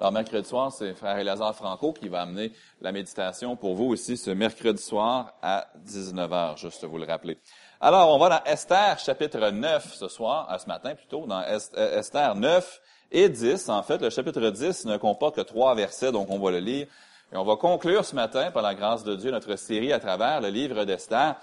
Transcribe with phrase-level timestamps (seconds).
[0.00, 4.16] Alors, mercredi soir, c'est Frère Elazar Franco qui va amener la méditation pour vous aussi
[4.16, 7.36] ce mercredi soir à 19h, juste vous le rappeler.
[7.80, 12.36] Alors, on va dans Esther chapitre 9 ce soir, ce matin plutôt, dans euh, Esther
[12.36, 12.80] 9
[13.10, 13.68] et 10.
[13.70, 16.86] En fait, le chapitre 10 ne comporte que trois versets, donc on va le lire.
[17.32, 20.40] Et on va conclure ce matin, par la grâce de Dieu, notre série à travers
[20.40, 21.34] le livre d'Esther.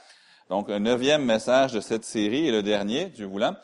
[0.49, 3.57] Donc, le neuvième message de cette série et le dernier, Dieu voulant.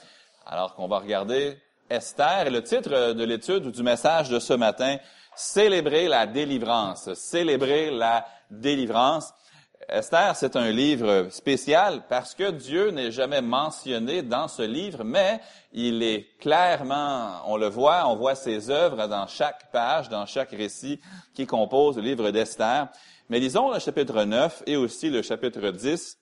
[0.46, 1.58] Alors qu'on va regarder
[1.92, 2.50] Esther.
[2.50, 4.98] Le titre de l'étude ou du message de ce matin,
[5.36, 7.14] Célébrer la délivrance.
[7.14, 9.34] Célébrer la délivrance.
[9.88, 15.42] Esther, c'est un livre spécial parce que Dieu n'est jamais mentionné dans ce livre, mais
[15.74, 20.52] il est clairement, on le voit, on voit ses œuvres dans chaque page, dans chaque
[20.52, 21.00] récit
[21.34, 22.88] qui compose le livre d'Esther.
[23.30, 26.18] Mais lisons le chapitre 9 et aussi le chapitre 10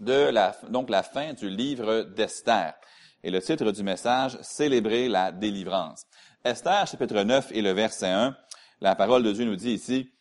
[0.00, 2.74] de la, donc la fin du livre d'Esther.
[3.26, 6.04] Et le titre du message, Célébrer la délivrance.
[6.44, 8.36] Esther, chapitre 9 et le verset 1,
[8.80, 10.12] la parole de Dieu nous dit ici,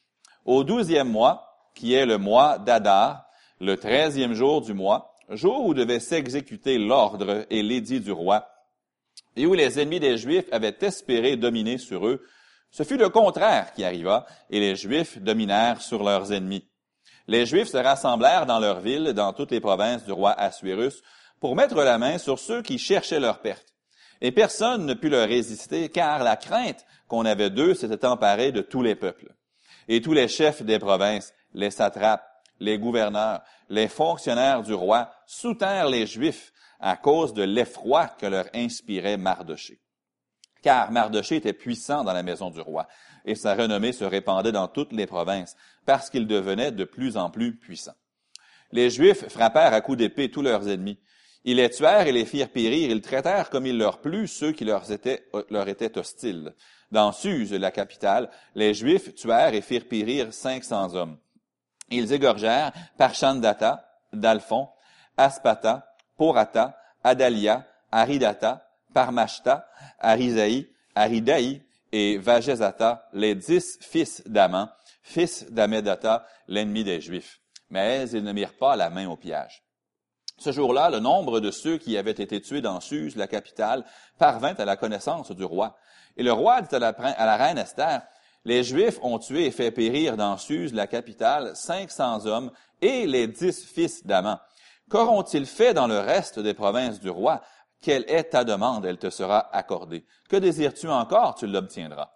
[0.44, 3.28] Au douzième mois, qui est le mois d'Adar,
[3.62, 8.50] le treizième jour du mois, jour où devait s'exécuter l'ordre et l'édit du roi,
[9.36, 12.26] et où les ennemis des Juifs avaient espéré dominer sur eux,
[12.72, 16.68] ce fut le contraire qui arriva, et les Juifs dominèrent sur leurs ennemis.
[17.28, 21.04] Les Juifs se rassemblèrent dans leur ville, dans toutes les provinces du roi Assuérus,
[21.40, 23.74] pour mettre la main sur ceux qui cherchaient leur perte.
[24.22, 28.62] Et personne ne put leur résister, car la crainte qu'on avait d'eux s'était emparée de
[28.62, 29.34] tous les peuples.
[29.88, 32.26] Et tous les chefs des provinces, les satrapes,
[32.60, 38.46] les gouverneurs, les fonctionnaires du roi soutinrent les Juifs à cause de l'effroi que leur
[38.54, 39.82] inspirait Mardoché.
[40.62, 42.88] Car Mardoché était puissant dans la maison du roi,
[43.26, 45.56] et sa renommée se répandait dans toutes les provinces,
[45.86, 47.94] parce qu'il devenait de plus en plus puissant.
[48.72, 51.00] Les Juifs frappèrent à coups d'épée tous leurs ennemis,
[51.46, 52.90] ils les tuèrent et les firent périr.
[52.90, 56.54] Ils traitèrent comme il leur plut ceux qui leur étaient, hostiles.
[56.92, 61.18] Dans Suse, la capitale, les Juifs tuèrent et firent périr cinq cents hommes.
[61.92, 64.68] Ils égorgèrent Parchandata, Dalphon,
[65.16, 69.70] Aspata, Porata, Adalia, Aridata, Parmashta,
[70.00, 71.62] Arisaï, Aridaï
[71.92, 74.70] et Vajezata, les dix fils d'Aman,
[75.04, 77.40] fils d'Amedata, l'ennemi des Juifs.
[77.70, 79.65] Mais ils ne mirent pas la main au pillage.
[80.38, 83.86] Ce jour-là, le nombre de ceux qui avaient été tués dans Suse, la capitale,
[84.18, 85.78] parvint à la connaissance du roi.
[86.18, 88.02] Et le roi dit à la, reine Esther,
[88.44, 92.52] les Juifs ont tué et fait périr dans Suse, la capitale, cinq cents hommes
[92.82, 94.40] et les dix fils d'Aman.
[94.90, 97.42] Qu'auront-ils fait dans le reste des provinces du roi?
[97.82, 98.86] Quelle est ta demande?
[98.86, 100.06] Elle te sera accordée.
[100.30, 101.36] Que désires-tu encore?
[101.36, 102.12] Tu l'obtiendras.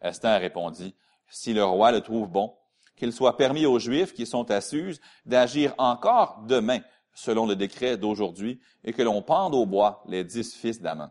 [0.00, 0.94] Esther répondit,
[1.28, 2.54] si le roi le trouve bon,
[2.96, 6.80] qu'il soit permis aux Juifs qui sont à Suse d'agir encore demain
[7.14, 11.10] selon le décret d'aujourd'hui, et que l'on pende au bois les dix fils d'Aman.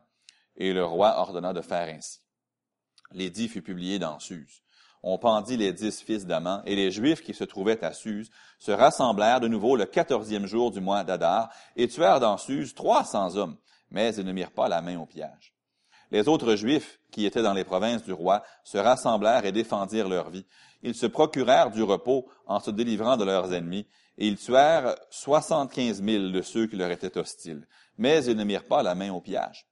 [0.56, 2.20] Et le roi ordonna de faire ainsi.
[3.12, 4.64] L'édit fut publié dans Suse.
[5.04, 8.72] On pendit les dix fils d'Aman, et les Juifs qui se trouvaient à Suse se
[8.72, 13.36] rassemblèrent de nouveau le quatorzième jour du mois d'Adar, et tuèrent dans Suse trois cents
[13.36, 13.58] hommes,
[13.92, 15.54] mais ils ne mirent pas la main au pillage.
[16.10, 20.30] Les autres Juifs qui étaient dans les provinces du roi se rassemblèrent et défendirent leur
[20.30, 20.46] vie.
[20.82, 23.88] Ils se procurèrent du repos en se délivrant de leurs ennemis,
[24.18, 27.68] et ils tuèrent soixante-quinze mille de ceux qui leur étaient hostiles,
[27.98, 29.68] mais ils ne mirent pas la main au pillage.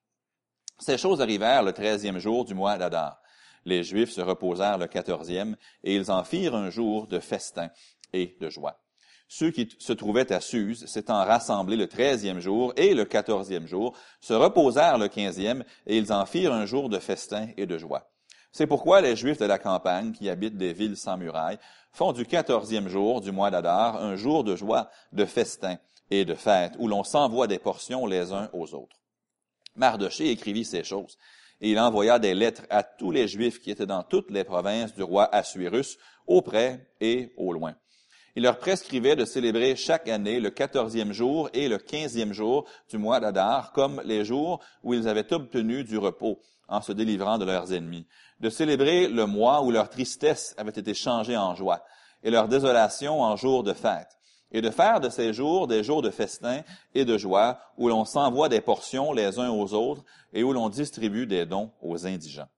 [0.80, 3.22] Ces choses arrivèrent le treizième jour du mois d'Adar.
[3.64, 7.70] Les Juifs se reposèrent le quatorzième, et ils en firent un jour de festin
[8.14, 8.82] et de joie.
[9.28, 13.98] Ceux qui se trouvaient à Suse, s'étant rassemblés le treizième jour et le quatorzième jour,
[14.22, 18.12] se reposèrent le quinzième, et ils en firent un jour de festin et de joie.
[18.58, 21.60] C'est pourquoi les Juifs de la campagne, qui habitent des villes sans murailles,
[21.92, 25.76] font du quatorzième jour du mois d'Adar un jour de joie, de festin
[26.10, 28.96] et de fête, où l'on s'envoie des portions les uns aux autres.
[29.76, 31.18] Mardoché écrivit ces choses,
[31.60, 34.94] et il envoya des lettres à tous les Juifs qui étaient dans toutes les provinces
[34.94, 37.76] du roi Assuérus, au près et au loin.
[38.38, 42.98] Il leur prescrivait de célébrer chaque année le quatorzième jour et le quinzième jour du
[42.98, 47.46] mois d'Adar, comme les jours où ils avaient obtenu du repos en se délivrant de
[47.46, 48.08] leurs ennemis,
[48.40, 51.84] de célébrer le mois où leur tristesse avait été changée en joie
[52.24, 54.18] et leur désolation en jours de fête,
[54.52, 56.62] et de faire de ces jours des jours de festin
[56.94, 60.04] et de joie où l'on s'envoie des portions les uns aux autres
[60.34, 62.50] et où l'on distribue des dons aux indigents.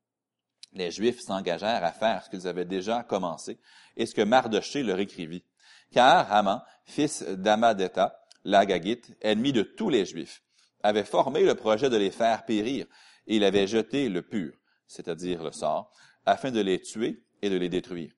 [0.73, 3.57] Les Juifs s'engagèrent à faire ce qu'ils avaient déjà commencé
[3.95, 5.43] et ce que Mardoché leur écrivit.
[5.91, 10.43] Car Haman, fils d'Amadeta, l'Agagite, ennemi de tous les Juifs,
[10.83, 12.85] avait formé le projet de les faire périr
[13.27, 14.53] et il avait jeté le pur,
[14.87, 15.91] c'est-à-dire le sort,
[16.25, 18.11] afin de les tuer et de les détruire.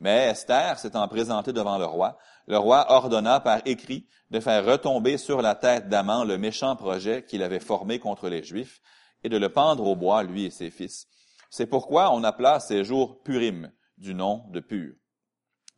[0.00, 5.16] Mais Esther s'étant présentée devant le roi, le roi ordonna par écrit de faire retomber
[5.16, 8.80] sur la tête d'Aman le méchant projet qu'il avait formé contre les Juifs
[9.22, 11.06] et de le pendre au bois, lui et ses fils.
[11.50, 14.94] C'est pourquoi on appela ces jours Purim, du nom de Pur.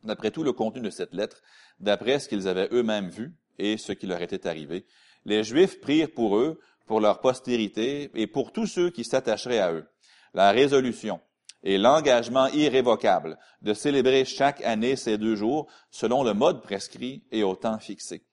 [0.03, 1.41] D'après tout le contenu de cette lettre,
[1.79, 4.85] d'après ce qu'ils avaient eux-mêmes vu et ce qui leur était arrivé,
[5.25, 9.73] les Juifs prirent pour eux, pour leur postérité et pour tous ceux qui s'attacheraient à
[9.73, 9.87] eux,
[10.33, 11.19] la résolution
[11.63, 17.43] et l'engagement irrévocable de célébrer chaque année ces deux jours selon le mode prescrit et
[17.43, 18.23] au temps fixé.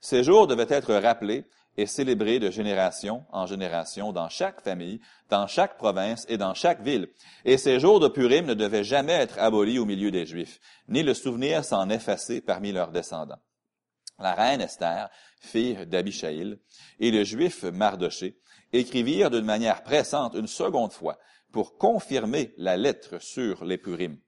[0.00, 5.46] Ces jours devaient être rappelés et célébrés de génération en génération dans chaque famille, dans
[5.46, 7.08] chaque province et dans chaque ville.
[7.44, 11.02] Et ces jours de Purim ne devaient jamais être abolis au milieu des Juifs, ni
[11.02, 13.40] le souvenir s'en effacer parmi leurs descendants.
[14.18, 15.10] La reine Esther,
[15.40, 16.58] fille d'Abishaïl,
[17.00, 18.38] et le Juif Mardoché
[18.72, 21.18] écrivirent d'une manière pressante une seconde fois
[21.52, 24.18] pour confirmer la lettre sur les Purim.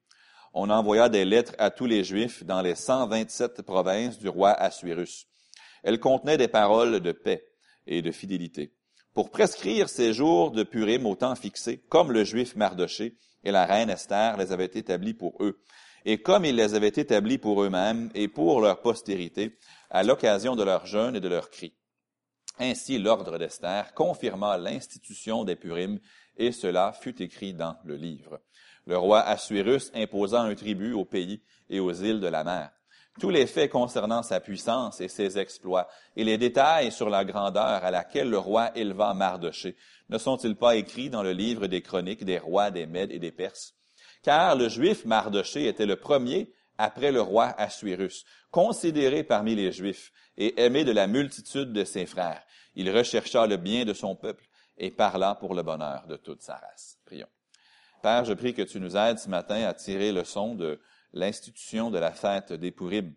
[0.55, 5.27] On envoya des lettres à tous les Juifs dans les 127 provinces du roi Assuérus.
[5.83, 7.45] Elles contenaient des paroles de paix
[7.87, 8.75] et de fidélité.
[9.15, 13.67] Pour prescrire ces jours de Purim au temps fixé, comme le Juif Mardoché et la
[13.67, 15.61] reine Esther les avaient établis pour eux,
[16.05, 19.59] et comme ils les avaient établis pour eux-mêmes et pour leur postérité,
[19.91, 21.75] à l'occasion de leur jeûne et de leurs cris.
[22.59, 26.01] Ainsi, l'ordre d'Esther confirma l'institution des Purim,
[26.37, 28.41] et cela fut écrit dans le livre.
[28.87, 32.71] Le roi Assuérus imposa un tribut au pays et aux îles de la mer.
[33.21, 37.85] Tous les faits concernant sa puissance et ses exploits, et les détails sur la grandeur
[37.85, 39.77] à laquelle le roi éleva Mardoché,
[40.09, 43.33] ne sont-ils pas écrits dans le livre des chroniques des rois des Mèdes et des
[43.33, 43.75] Perses?
[44.23, 50.13] Car le juif Mardoché était le premier après le roi Assuérus, considéré parmi les Juifs
[50.37, 52.43] et aimé de la multitude de ses frères.
[52.75, 54.47] Il rechercha le bien de son peuple
[54.79, 56.99] et parla pour le bonheur de toute sa race.
[57.05, 57.29] Prions.
[58.03, 60.81] Père, je prie que tu nous aides ce matin à tirer le son de
[61.13, 63.13] l'institution de la fête des Purim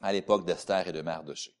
[0.00, 1.54] à l'époque d'Esther et de Mardoché.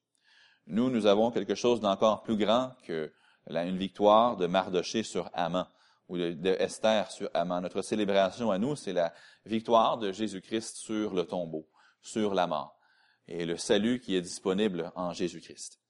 [0.66, 3.12] Nous, nous avons quelque chose d'encore plus grand que
[3.50, 5.66] une victoire de Mardoché sur Haman
[6.08, 7.62] ou de, Esther sur Haman.
[7.62, 9.12] Notre célébration à nous, c'est la
[9.44, 11.68] victoire de Jésus-Christ sur le tombeau,
[12.00, 12.76] sur la mort,
[13.26, 15.80] et le salut qui est disponible en Jésus-Christ.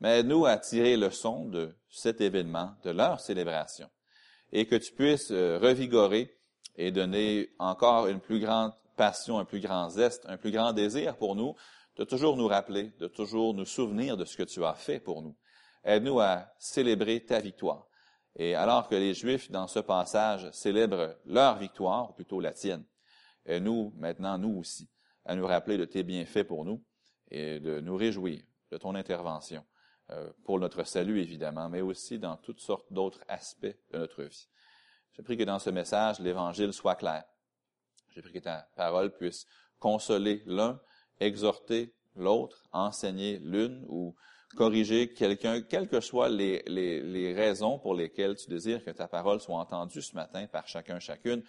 [0.00, 3.88] Mais aide-nous à tirer le son de cet événement, de leur célébration,
[4.52, 6.36] et que tu puisses euh, revigorer
[6.76, 11.16] et donner encore une plus grande passion, un plus grand zeste, un plus grand désir
[11.16, 11.54] pour nous
[11.96, 15.22] de toujours nous rappeler, de toujours nous souvenir de ce que tu as fait pour
[15.22, 15.36] nous.
[15.84, 17.86] Aide-nous à célébrer ta victoire
[18.36, 22.84] et alors que les Juifs, dans ce passage, célèbrent leur victoire, ou plutôt la tienne,
[23.44, 24.88] et nous, maintenant, nous aussi,
[25.24, 26.82] à nous rappeler de tes bienfaits pour nous
[27.30, 29.64] et de nous réjouir de ton intervention
[30.10, 34.48] euh, pour notre salut, évidemment, mais aussi dans toutes sortes d'autres aspects de notre vie.
[35.12, 37.24] Je prie que dans ce message, l'Évangile soit clair.
[38.08, 39.46] Je prie que ta parole puisse
[39.78, 40.80] consoler l'un,
[41.20, 44.14] exhorter l'autre, enseigner l'une ou
[44.56, 49.56] corriger quelqu'un, quelles que soient les, raisons pour lesquelles tu désires que ta parole soit
[49.56, 51.42] entendue ce matin par chacun, chacune.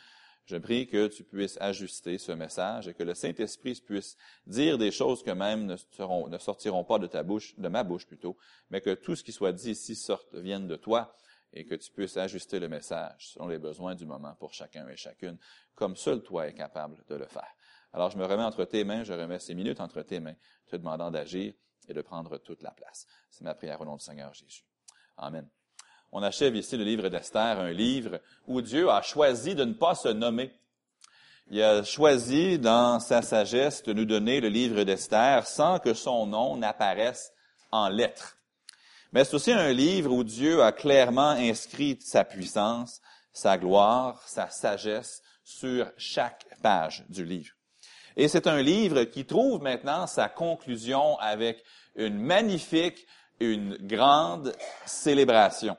[0.45, 4.91] Je prie que tu puisses ajuster ce message et que le Saint-Esprit puisse dire des
[4.91, 8.37] choses que même ne sortiront pas de ta bouche, de ma bouche plutôt,
[8.69, 11.15] mais que tout ce qui soit dit ici sorte, vienne de toi
[11.53, 14.97] et que tu puisses ajuster le message selon les besoins du moment pour chacun et
[14.97, 15.37] chacune,
[15.75, 17.55] comme seul toi es capable de le faire.
[17.93, 20.35] Alors je me remets entre tes mains, je remets ces minutes entre tes mains,
[20.67, 21.53] te demandant d'agir
[21.87, 23.07] et de prendre toute la place.
[23.29, 24.63] C'est ma prière au nom du Seigneur Jésus.
[25.17, 25.47] Amen.
[26.11, 29.95] On achève ici le livre d'Esther, un livre où Dieu a choisi de ne pas
[29.95, 30.53] se nommer.
[31.47, 36.27] Il a choisi dans sa sagesse de nous donner le livre d'Esther sans que son
[36.27, 37.33] nom n'apparaisse
[37.71, 38.37] en lettres.
[39.11, 44.49] Mais c'est aussi un livre où Dieu a clairement inscrit sa puissance, sa gloire, sa
[44.49, 47.53] sagesse sur chaque page du livre.
[48.15, 51.63] Et c'est un livre qui trouve maintenant sa conclusion avec
[51.95, 53.05] une magnifique,
[53.39, 54.53] une grande
[54.85, 55.75] célébration.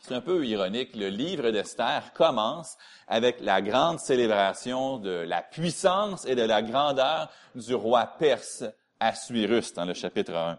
[0.00, 0.96] C'est un peu ironique.
[0.96, 7.30] Le livre d'Esther commence avec la grande célébration de la puissance et de la grandeur
[7.54, 8.64] du roi perse
[8.98, 10.58] Assuérus dans le chapitre 1.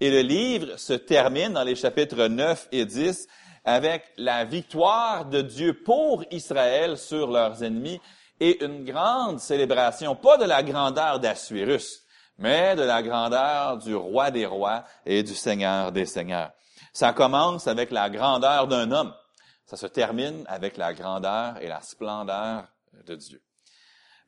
[0.00, 3.26] Et le livre se termine dans les chapitres 9 et 10
[3.64, 8.00] avec la victoire de Dieu pour Israël sur leurs ennemis
[8.40, 12.04] et une grande célébration, pas de la grandeur d'Assuérus,
[12.38, 16.52] mais de la grandeur du roi des rois et du seigneur des seigneurs.
[16.92, 19.14] Ça commence avec la grandeur d'un homme.
[19.64, 22.68] Ça se termine avec la grandeur et la splendeur
[23.06, 23.42] de Dieu.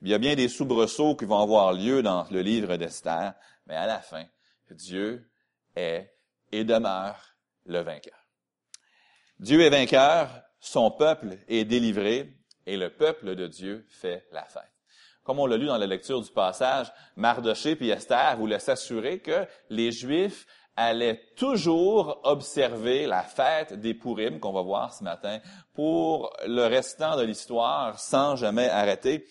[0.02, 3.34] Il y a bien des soubresauts qui vont avoir lieu dans le livre d'Esther,
[3.66, 4.24] mais à la fin,
[4.70, 5.30] Dieu
[5.76, 6.14] est
[6.52, 7.36] et demeure
[7.66, 8.18] le vainqueur.
[9.38, 10.28] Dieu est vainqueur,
[10.60, 12.37] son peuple est délivré,
[12.68, 14.62] et le peuple de Dieu fait la fête.
[15.24, 19.46] Comme on l'a lu dans la lecture du passage, Mardoché et Esther voulaient s'assurer que
[19.70, 20.46] les Juifs
[20.76, 25.40] allaient toujours observer la fête des Purim qu'on va voir ce matin
[25.72, 29.26] pour le restant de l'histoire sans jamais arrêter.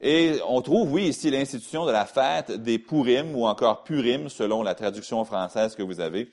[0.00, 4.62] Et on trouve, oui, ici l'institution de la fête des Purim ou encore Purim selon
[4.62, 6.30] la traduction française que vous avez.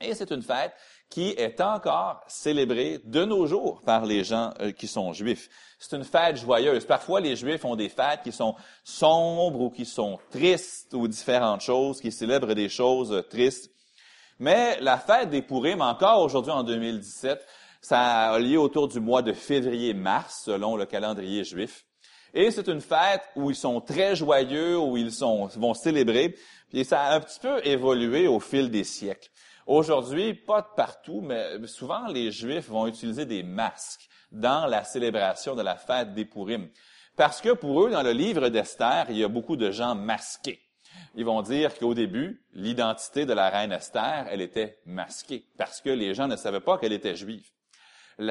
[0.00, 0.72] Et c'est une fête
[1.10, 5.48] qui est encore célébrée de nos jours par les gens euh, qui sont juifs.
[5.78, 6.84] C'est une fête joyeuse.
[6.84, 11.62] Parfois, les juifs ont des fêtes qui sont sombres ou qui sont tristes ou différentes
[11.62, 13.70] choses, qui célèbrent des choses tristes.
[14.38, 17.44] Mais la fête des Purim, encore aujourd'hui en 2017,
[17.80, 21.84] ça a lieu autour du mois de février-mars, selon le calendrier juif.
[22.34, 26.36] Et c'est une fête où ils sont très joyeux, où ils sont, vont célébrer.
[26.68, 29.30] Puis ça a un petit peu évolué au fil des siècles.
[29.68, 35.54] Aujourd'hui, pas de partout, mais souvent les Juifs vont utiliser des masques dans la célébration
[35.54, 36.70] de la fête des Purim.
[37.16, 40.62] Parce que pour eux, dans le livre d'Esther, il y a beaucoup de gens masqués.
[41.16, 45.90] Ils vont dire qu'au début, l'identité de la reine Esther, elle était masquée, parce que
[45.90, 47.50] les gens ne savaient pas qu'elle était juive.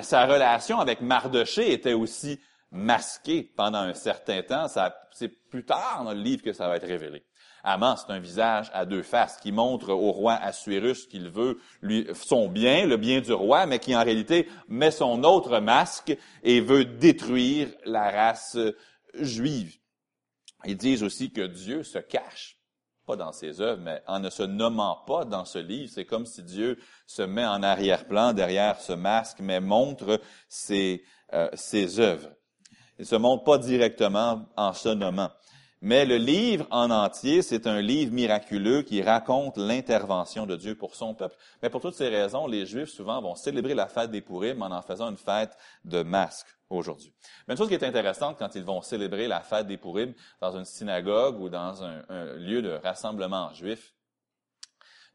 [0.02, 2.40] Sa relation avec Mardoché était aussi
[2.72, 4.66] masquée pendant un certain temps.
[5.12, 7.24] C'est plus tard dans le livre que ça va être révélé.
[7.64, 12.08] Aman, c'est un visage à deux faces qui montre au roi Assuérus qu'il veut lui,
[12.14, 16.62] son bien, le bien du roi, mais qui en réalité met son autre masque et
[16.62, 18.58] veut détruire la race
[19.14, 19.78] juive.
[20.66, 22.58] Ils disent aussi que Dieu se cache,
[23.06, 25.92] pas dans ses œuvres, mais en ne se nommant pas dans ce livre.
[25.94, 31.50] C'est comme si Dieu se met en arrière-plan derrière ce masque, mais montre ses, euh,
[31.54, 32.30] ses œuvres.
[33.00, 35.30] Il se montre pas directement en se nommant.
[35.82, 40.96] Mais le livre en entier, c'est un livre miraculeux qui raconte l'intervention de Dieu pour
[40.96, 41.36] son peuple.
[41.62, 44.72] Mais pour toutes ces raisons, les Juifs souvent vont célébrer la fête des Purim en
[44.72, 45.56] en faisant une fête
[45.86, 47.14] de masque aujourd'hui.
[47.48, 50.66] Une chose qui est intéressante quand ils vont célébrer la fête des Purim dans une
[50.66, 52.02] synagogue ou dans un
[52.38, 53.94] lieu de rassemblement juif,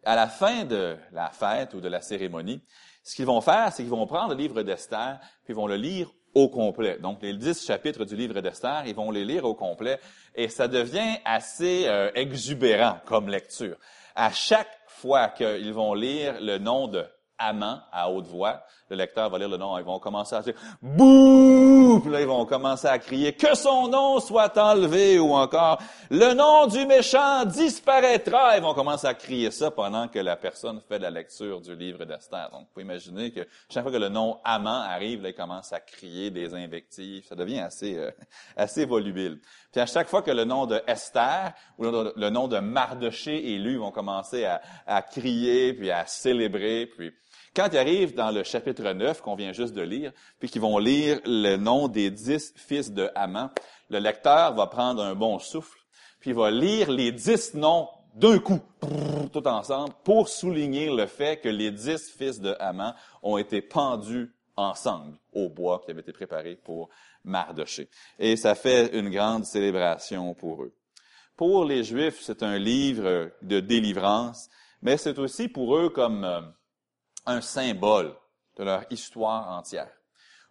[0.04, 2.62] à la fin de la fête ou de la cérémonie,
[3.02, 5.76] ce qu'ils vont faire, c'est qu'ils vont prendre le livre d'Esther, puis ils vont le
[5.76, 6.98] lire au complet.
[6.98, 10.00] Donc, les dix chapitres du livre d'Esther, ils vont les lire au complet
[10.34, 13.76] et ça devient assez euh, exubérant comme lecture.
[14.14, 17.04] À chaque fois qu'ils vont lire le nom de
[17.38, 20.54] Amant à haute voix, le lecteur va lire le nom, ils vont commencer à dire
[20.80, 21.71] bouh,
[22.04, 25.78] ils vont commencer à crier que son nom soit enlevé ou encore
[26.10, 28.56] le nom du méchant disparaîtra.
[28.56, 32.04] Ils vont commencer à crier ça pendant que la personne fait la lecture du livre
[32.04, 32.48] d'Esther.
[32.52, 35.72] Donc, vous pouvez imaginer que chaque fois que le nom amant arrive, là, il commence
[35.72, 37.24] à crier des invectives.
[37.26, 38.10] Ça devient assez euh,
[38.56, 39.40] assez volubile.
[39.70, 43.58] Puis à chaque fois que le nom de Esther ou le nom de Mardoché est
[43.58, 47.12] lu, ils vont commencer à crier puis à célébrer puis
[47.54, 50.78] quand ils arrivent dans le chapitre 9 qu'on vient juste de lire, puis qu'ils vont
[50.78, 53.50] lire le nom des dix fils de Haman,
[53.90, 55.78] le lecteur va prendre un bon souffle,
[56.20, 58.60] puis il va lire les dix noms d'un coup,
[59.32, 64.34] tout ensemble, pour souligner le fait que les dix fils de Haman ont été pendus
[64.56, 66.90] ensemble au bois qui avait été préparé pour
[67.24, 67.88] Mardoché.
[68.18, 70.74] Et ça fait une grande célébration pour eux.
[71.36, 74.50] Pour les Juifs, c'est un livre de délivrance,
[74.82, 76.40] mais c'est aussi pour eux comme euh,
[77.26, 78.14] un symbole
[78.56, 79.90] de leur histoire entière.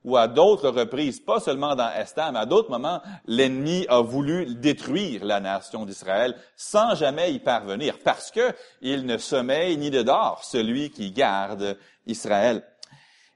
[0.03, 4.55] Ou à d'autres reprises, pas seulement dans Esther, mais à d'autres moments, l'ennemi a voulu
[4.55, 10.01] détruire la nation d'Israël sans jamais y parvenir, parce que il ne sommeille ni ne
[10.01, 12.65] dort celui qui garde Israël.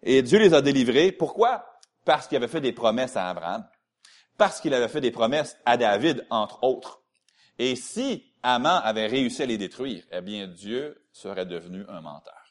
[0.02, 1.12] Et Dieu les a délivrés.
[1.12, 1.66] Pourquoi?
[2.04, 3.68] Parce qu'il avait fait des promesses à Abraham,
[4.36, 7.02] parce qu'il avait fait des promesses à David, entre autres.
[7.60, 12.45] Et si Aman avait réussi à les détruire, eh bien Dieu serait devenu un menteur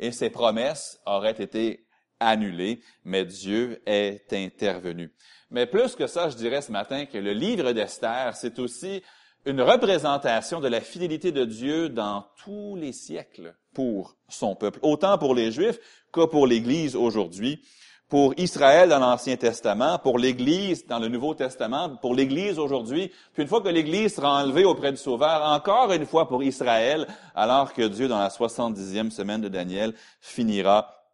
[0.00, 1.86] et ses promesses auraient été
[2.20, 5.12] annulées, mais Dieu est intervenu.
[5.50, 9.02] Mais plus que ça, je dirais ce matin que le livre d'Esther, c'est aussi
[9.44, 15.18] une représentation de la fidélité de Dieu dans tous les siècles pour son peuple, autant
[15.18, 15.78] pour les Juifs
[16.12, 17.62] que pour l'Église aujourd'hui
[18.08, 23.42] pour Israël dans l'Ancien Testament, pour l'Église dans le Nouveau Testament, pour l'Église aujourd'hui, puis
[23.42, 27.72] une fois que l'Église sera enlevée auprès du Sauveur, encore une fois pour Israël, alors
[27.72, 31.04] que Dieu, dans la 70e semaine de Daniel, finira,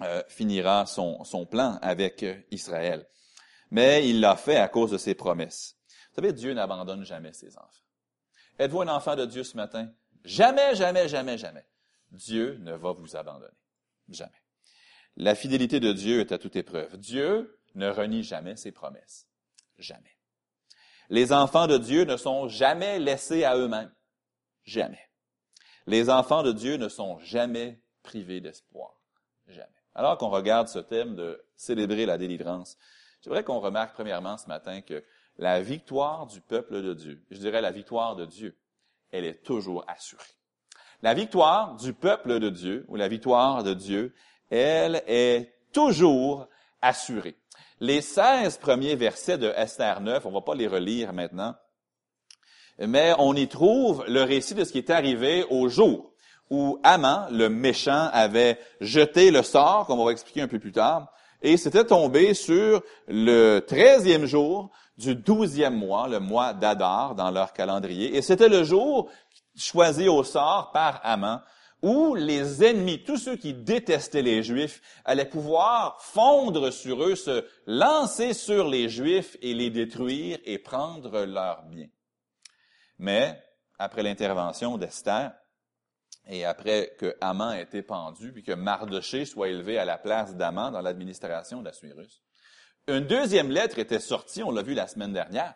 [0.00, 3.06] euh, finira son, son plan avec Israël.
[3.70, 5.76] Mais il l'a fait à cause de ses promesses.
[6.10, 7.68] Vous savez, Dieu n'abandonne jamais ses enfants.
[8.58, 9.88] Êtes-vous un enfant de Dieu ce matin?
[10.24, 11.64] Jamais, jamais, jamais, jamais.
[12.10, 13.48] Dieu ne va vous abandonner.
[14.08, 14.41] Jamais.
[15.16, 16.96] La fidélité de Dieu est à toute épreuve.
[16.96, 19.28] Dieu ne renie jamais ses promesses.
[19.78, 20.16] Jamais.
[21.10, 23.92] Les enfants de Dieu ne sont jamais laissés à eux-mêmes.
[24.64, 25.10] Jamais.
[25.86, 28.94] Les enfants de Dieu ne sont jamais privés d'espoir.
[29.46, 29.68] Jamais.
[29.94, 32.78] Alors qu'on regarde ce thème de célébrer la délivrance,
[33.20, 35.04] j'aimerais qu'on remarque premièrement ce matin que
[35.36, 38.56] la victoire du peuple de Dieu, je dirais la victoire de Dieu,
[39.10, 40.24] elle est toujours assurée.
[41.02, 44.14] La victoire du peuple de Dieu, ou la victoire de Dieu,
[44.58, 46.46] elle est toujours
[46.80, 47.36] assurée.
[47.80, 51.54] Les 16 premiers versets de Esther 9, on va pas les relire maintenant,
[52.78, 56.12] mais on y trouve le récit de ce qui est arrivé au jour
[56.50, 60.72] où Haman, le méchant, avait jeté le sort, comme on va expliquer un peu plus
[60.72, 67.30] tard, et c'était tombé sur le treizième jour du douzième mois, le mois d'Adar dans
[67.30, 68.16] leur calendrier.
[68.16, 69.08] Et c'était le jour
[69.56, 71.42] choisi au sort par Haman,
[71.82, 77.44] où les ennemis, tous ceux qui détestaient les Juifs, allaient pouvoir fondre sur eux, se
[77.66, 81.88] lancer sur les Juifs et les détruire et prendre leurs biens.
[82.98, 83.42] Mais,
[83.78, 85.32] après l'intervention d'Esther,
[86.28, 90.36] et après que Haman ait été pendu, puis que Mardoché soit élevé à la place
[90.36, 92.22] d'Aman dans l'administration d'Assuérus,
[92.86, 95.54] une deuxième lettre était sortie, on l'a vu la semaine dernière,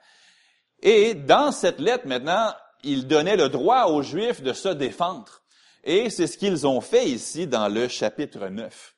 [0.82, 2.52] et dans cette lettre, maintenant,
[2.82, 5.42] il donnait le droit aux Juifs de se défendre.
[5.88, 8.96] Et c'est ce qu'ils ont fait ici dans le chapitre 9.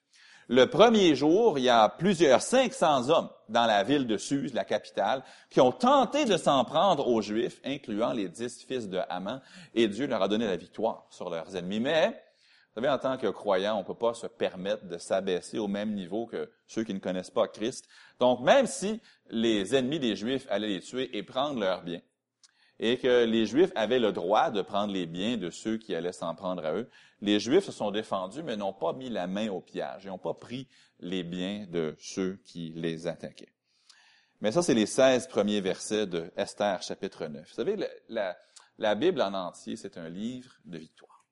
[0.49, 4.65] Le premier jour, il y a plusieurs 500 hommes dans la ville de Suse, la
[4.65, 9.43] capitale, qui ont tenté de s'en prendre aux Juifs, incluant les dix fils de Haman,
[9.75, 11.81] et Dieu leur a donné la victoire sur leurs ennemis.
[11.81, 15.59] Mais, vous savez, en tant que croyant, on ne peut pas se permettre de s'abaisser
[15.59, 17.87] au même niveau que ceux qui ne connaissent pas Christ.
[18.19, 22.01] Donc, même si les ennemis des Juifs allaient les tuer et prendre leurs biens,
[22.81, 26.13] et que les Juifs avaient le droit de prendre les biens de ceux qui allaient
[26.13, 26.89] s'en prendre à eux,
[27.21, 30.05] les Juifs se sont défendus, mais n'ont pas mis la main au pillage.
[30.05, 30.69] Ils n'ont pas pris
[31.01, 33.53] les biens de ceux qui les attaquaient.
[34.41, 37.49] Mais ça, c'est les 16 premiers versets de Esther, chapitre 9.
[37.49, 37.77] Vous savez,
[38.09, 38.37] la,
[38.79, 41.27] la Bible en entier, c'est un livre de victoire.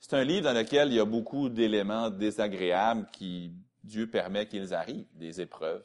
[0.00, 4.74] C'est un livre dans lequel il y a beaucoup d'éléments désagréables qui Dieu permet qu'ils
[4.74, 5.84] arrivent, des épreuves,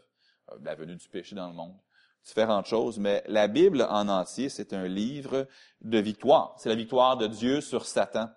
[0.51, 1.77] euh, la venue du péché dans le monde,
[2.25, 5.48] différentes choses, mais la Bible en entier, c'est un livre
[5.82, 6.55] de victoire.
[6.58, 8.29] C'est la victoire de Dieu sur Satan.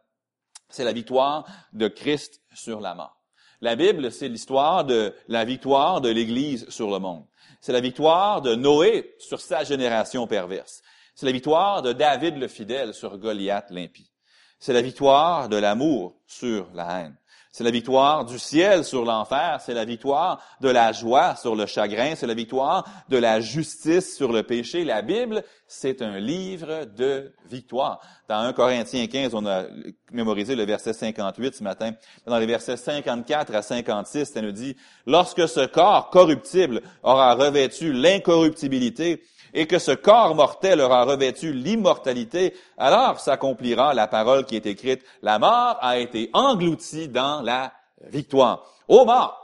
[0.69, 3.17] C'est la victoire de Christ sur la mort.
[3.61, 7.25] La Bible, c'est l'histoire de la victoire de l'Église sur le monde.
[7.61, 10.83] C'est la victoire de Noé sur sa génération perverse.
[11.15, 14.13] C'est la victoire de David le fidèle sur Goliath l'impie.
[14.61, 17.17] C'est la victoire de l'amour sur la haine.
[17.59, 21.67] C'est la victoire du ciel sur l'enfer, c'est la victoire de la joie sur le
[21.67, 24.85] chagrin, c'est la victoire de la justice sur le péché.
[24.85, 27.99] La Bible, c'est un livre de victoire.
[28.29, 29.65] Dans 1 Corinthiens 15, on a
[30.13, 31.95] mémorisé le verset 58 ce matin.
[32.29, 37.93] Dans les versets 54 à 56, ça nous dit, lorsque ce corps corruptible aura revêtu
[37.93, 39.21] l'incorruptibilité,
[39.55, 45.05] et que ce corps mortel aura revêtu l'immortalité, alors s'accomplira la parole qui est écrite,
[45.23, 47.73] la mort a été engloutie dans la
[48.07, 48.65] victoire.
[48.87, 49.37] Ô mort,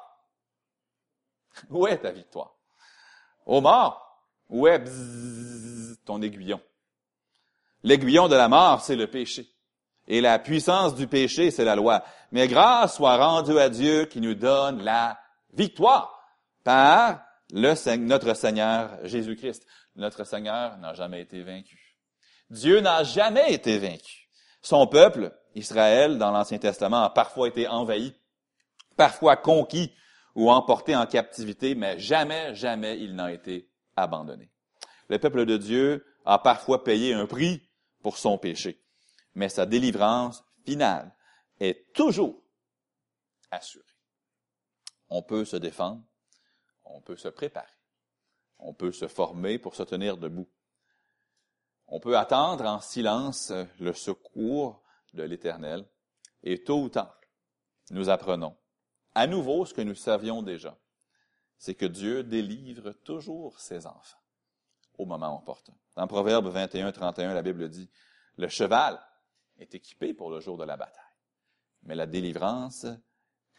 [1.71, 2.55] où est ta victoire?
[3.47, 4.01] Ô mort,
[4.49, 4.85] où est
[6.05, 6.61] ton aiguillon?
[7.83, 9.47] L'aiguillon de la mort, c'est le péché.
[10.07, 12.03] Et la puissance du péché, c'est la loi.
[12.33, 15.19] Mais grâce soit rendue à Dieu qui nous donne la
[15.53, 16.19] victoire
[16.63, 17.21] par
[17.53, 19.67] notre Seigneur Jésus-Christ.
[19.97, 21.97] Notre Seigneur n'a jamais été vaincu.
[22.51, 24.29] Dieu n'a jamais été vaincu.
[24.61, 28.15] Son peuple, Israël, dans l'Ancien Testament, a parfois été envahi,
[28.97, 29.93] parfois conquis
[30.35, 34.51] ou emporté en captivité, mais jamais, jamais il n'a été abandonné.
[35.09, 37.69] Le peuple de Dieu a parfois payé un prix
[38.03, 38.83] pour son péché,
[39.35, 41.15] mais sa délivrance finale
[41.61, 42.43] est toujours
[43.51, 43.85] assurée.
[45.09, 46.03] On peut se défendre,
[46.85, 47.74] on peut se préparer.
[48.67, 50.49] On peut se former pour se tenir debout.
[51.87, 55.87] On peut attendre en silence le secours de l'Éternel.
[56.43, 57.21] Et tôt ou tard,
[57.91, 58.57] nous apprenons
[59.15, 60.79] à nouveau ce que nous savions déjà.
[61.59, 64.19] C'est que Dieu délivre toujours ses enfants
[64.97, 65.75] au moment opportun.
[65.95, 67.91] Dans Proverbe 21, 31, la Bible dit,
[68.37, 68.99] le cheval
[69.59, 71.03] est équipé pour le jour de la bataille,
[71.83, 72.87] mais la délivrance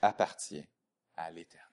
[0.01, 0.65] appartient
[1.15, 1.69] à l'Éternel.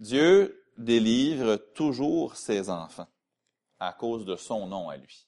[0.00, 3.08] Dieu délivre toujours ses enfants
[3.78, 5.26] à cause de son nom à lui.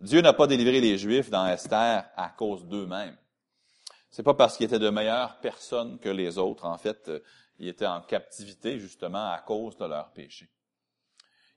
[0.00, 3.16] Dieu n'a pas délivré les Juifs dans Esther à cause d'eux-mêmes.
[4.10, 6.64] C'est pas parce qu'ils étaient de meilleures personnes que les autres.
[6.64, 7.10] En fait,
[7.58, 10.50] ils étaient en captivité justement à cause de leurs péchés.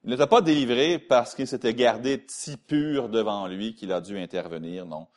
[0.04, 4.20] Il ne pas délivré parce qu'il s'était gardé si pur devant lui qu'il a dû
[4.20, 5.08] intervenir, non.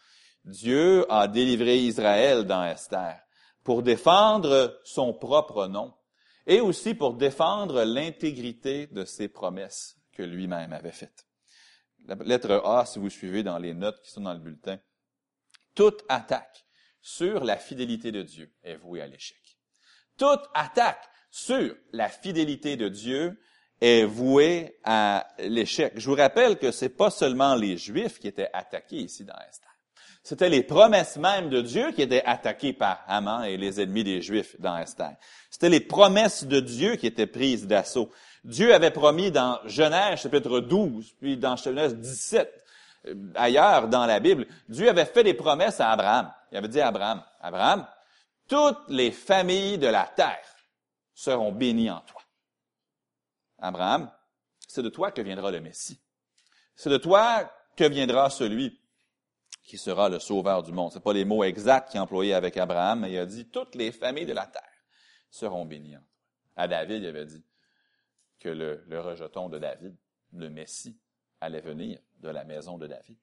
[0.45, 3.19] Dieu a délivré Israël dans Esther
[3.64, 5.92] pour défendre son propre nom
[6.46, 11.26] et aussi pour défendre l'intégrité de ses promesses que lui-même avait faites.
[12.06, 14.78] La lettre A, si vous suivez dans les notes qui sont dans le bulletin,
[15.74, 16.64] toute attaque
[17.00, 19.59] sur la fidélité de Dieu est vouée à l'échec.
[20.16, 23.38] Toute attaque sur la fidélité de Dieu
[23.80, 25.92] est vouée à l'échec.
[25.96, 29.65] Je vous rappelle que c'est pas seulement les Juifs qui étaient attaqués ici dans Esther.
[30.26, 34.22] C'était les promesses même de Dieu qui étaient attaquées par Haman et les ennemis des
[34.22, 35.14] Juifs dans Esther.
[35.50, 38.10] C'était les promesses de Dieu qui étaient prises d'assaut.
[38.42, 42.64] Dieu avait promis dans Genèse chapitre 12, puis dans Genèse 17,
[43.06, 46.32] euh, ailleurs dans la Bible, Dieu avait fait des promesses à Abraham.
[46.50, 47.86] Il avait dit à Abraham, Abraham,
[48.48, 50.42] toutes les familles de la terre
[51.14, 52.22] seront bénies en toi.
[53.60, 54.10] Abraham,
[54.66, 56.00] c'est de toi que viendra le Messie.
[56.74, 58.76] C'est de toi que viendra celui
[59.66, 60.92] qui sera le sauveur du monde.
[60.92, 63.92] Ce pas les mots exacts qu'il a avec Abraham, mais il a dit toutes les
[63.92, 64.62] familles de la terre
[65.31, 65.96] seront bénies.
[66.55, 67.44] À David, il avait dit
[68.40, 69.96] que le, le rejeton de David,
[70.33, 70.98] le Messie,
[71.40, 73.18] allait venir de la maison de David.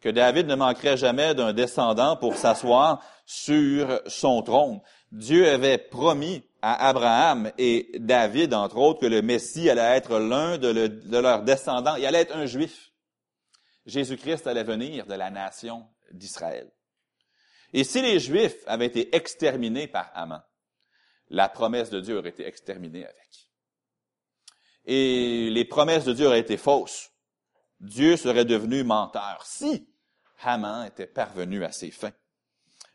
[0.00, 4.80] Que David ne manquerait jamais d'un descendant pour s'asseoir sur son trône.
[5.10, 10.58] Dieu avait promis à Abraham et David, entre autres, que le Messie allait être l'un
[10.58, 11.96] de, de leurs descendants.
[11.96, 12.87] Il allait être un juif.
[13.88, 16.70] Jésus-Christ allait venir de la nation d'Israël.
[17.72, 20.42] Et si les Juifs avaient été exterminés par Haman,
[21.30, 23.50] la promesse de Dieu aurait été exterminée avec.
[24.84, 27.10] Et les promesses de Dieu auraient été fausses.
[27.80, 29.88] Dieu serait devenu menteur si
[30.42, 32.12] Haman était parvenu à ses fins.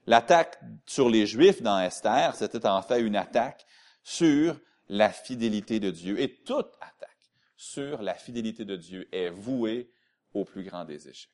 [0.06, 3.66] L'attaque sur les Juifs dans Esther, c'était en fait une attaque
[4.04, 6.20] sur la fidélité de Dieu.
[6.20, 7.10] Et toute attaque
[7.56, 9.93] sur la fidélité de Dieu est vouée
[10.34, 11.30] au plus grand des échecs.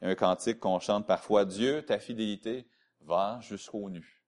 [0.00, 2.66] Il y a un cantique qu'on chante parfois, Dieu, ta fidélité
[3.00, 4.22] va jusqu'au nu.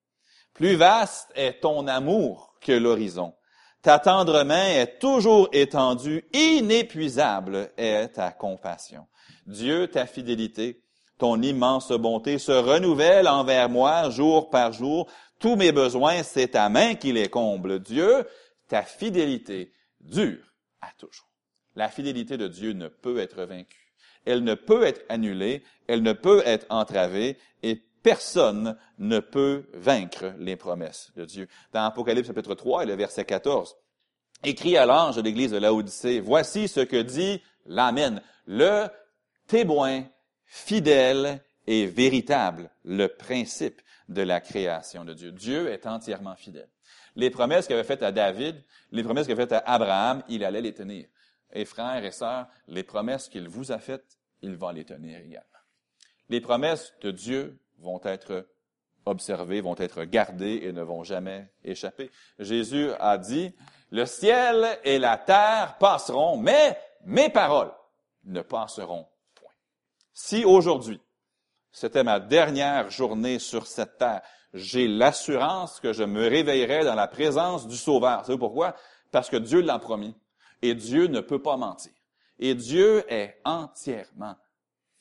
[0.54, 3.34] Plus vaste est ton amour que l'horizon.
[3.82, 9.06] Ta tendre main est toujours étendue, inépuisable est ta compassion.
[9.46, 10.82] Dieu, ta fidélité,
[11.18, 15.08] ton immense bonté se renouvelle envers moi jour par jour.
[15.38, 17.80] Tous mes besoins, c'est ta main qui les comble.
[17.80, 18.26] Dieu,
[18.68, 21.28] ta fidélité dure à toujours.
[21.76, 23.87] La fidélité de Dieu ne peut être vaincue
[24.24, 30.32] elle ne peut être annulée, elle ne peut être entravée, et personne ne peut vaincre
[30.38, 31.48] les promesses de Dieu.
[31.72, 33.76] Dans Apocalypse chapitre 3 et le verset 14,
[34.44, 38.86] écrit à l'ange de l'église de Laodicée, voici ce que dit l'Amen, le
[39.46, 40.04] témoin
[40.46, 45.32] fidèle et véritable, le principe de la création de Dieu.
[45.32, 46.68] Dieu est entièrement fidèle.
[47.14, 48.56] Les promesses qu'il avait faites à David,
[48.90, 51.06] les promesses qu'il avait faites à Abraham, il allait les tenir.
[51.52, 55.44] Et frères et sœurs, les promesses qu'il vous a faites, il va les tenir également.
[56.28, 58.46] Les promesses de Dieu vont être
[59.06, 62.10] observées, vont être gardées et ne vont jamais échapper.
[62.38, 63.54] Jésus a dit,
[63.90, 67.72] le ciel et la terre passeront, mais mes paroles
[68.24, 69.52] ne passeront point.
[70.12, 71.00] Si aujourd'hui,
[71.72, 77.06] c'était ma dernière journée sur cette terre, j'ai l'assurance que je me réveillerai dans la
[77.06, 78.20] présence du Sauveur.
[78.20, 78.74] Vous savez pourquoi?
[79.10, 80.14] Parce que Dieu l'a promis.
[80.62, 81.92] Et Dieu ne peut pas mentir.
[82.38, 84.36] Et Dieu est entièrement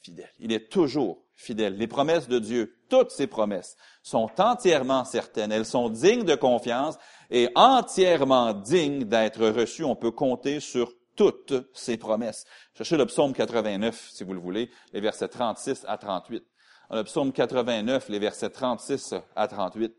[0.02, 0.32] fidèle.
[0.40, 1.78] Il est toujours fidèle.
[1.78, 5.52] Les promesses de Dieu, toutes ces promesses, sont entièrement certaines.
[5.52, 6.98] Elles sont dignes de confiance
[7.30, 9.84] et entièrement dignes d'être reçues.
[9.84, 12.46] On peut compter sur toutes ces promesses.
[12.76, 16.44] Cherchez le psaume 89, si vous le voulez, les versets 36 à 38.
[16.92, 19.94] le psaume 89, les versets 36 à 38.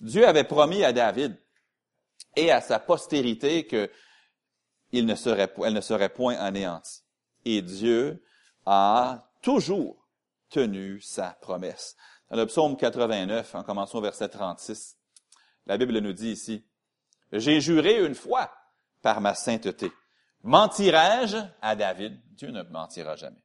[0.00, 1.36] Dieu avait promis à David
[2.36, 3.90] et à sa postérité que
[4.92, 7.02] il ne serait, elle ne serait point anéantie.
[7.44, 8.22] Et Dieu
[8.66, 10.08] a toujours
[10.50, 11.96] tenu sa promesse.
[12.30, 14.96] Dans le psaume 89, en commençant au verset 36,
[15.66, 16.64] la Bible nous dit ici,
[17.32, 18.52] J'ai juré une fois
[19.02, 19.90] par ma sainteté.
[20.42, 22.20] Mentirai-je à David?
[22.34, 23.42] Dieu ne mentira jamais.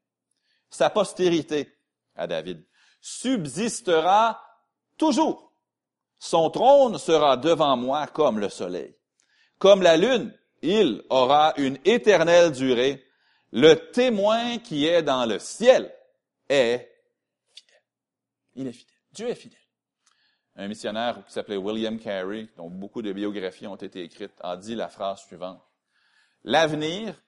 [0.70, 1.78] Sa postérité
[2.16, 2.66] à David
[3.02, 4.42] subsistera
[4.98, 5.54] toujours.
[6.18, 8.96] Son trône sera devant moi comme le soleil.
[9.60, 10.34] Comme la lune,
[10.66, 13.06] il aura une éternelle durée.
[13.52, 15.94] Le témoin qui est dans le ciel
[16.50, 16.92] est
[17.54, 17.82] fidèle.
[18.56, 18.96] Il est fidèle.
[19.12, 19.60] Dieu est fidèle.
[20.58, 24.76] Un missionnaire qui s'appelait William Carey, dont beaucoup de biographies ont été écrites, a dit
[24.76, 25.62] la phrase suivante.
[26.44, 27.22] L'avenir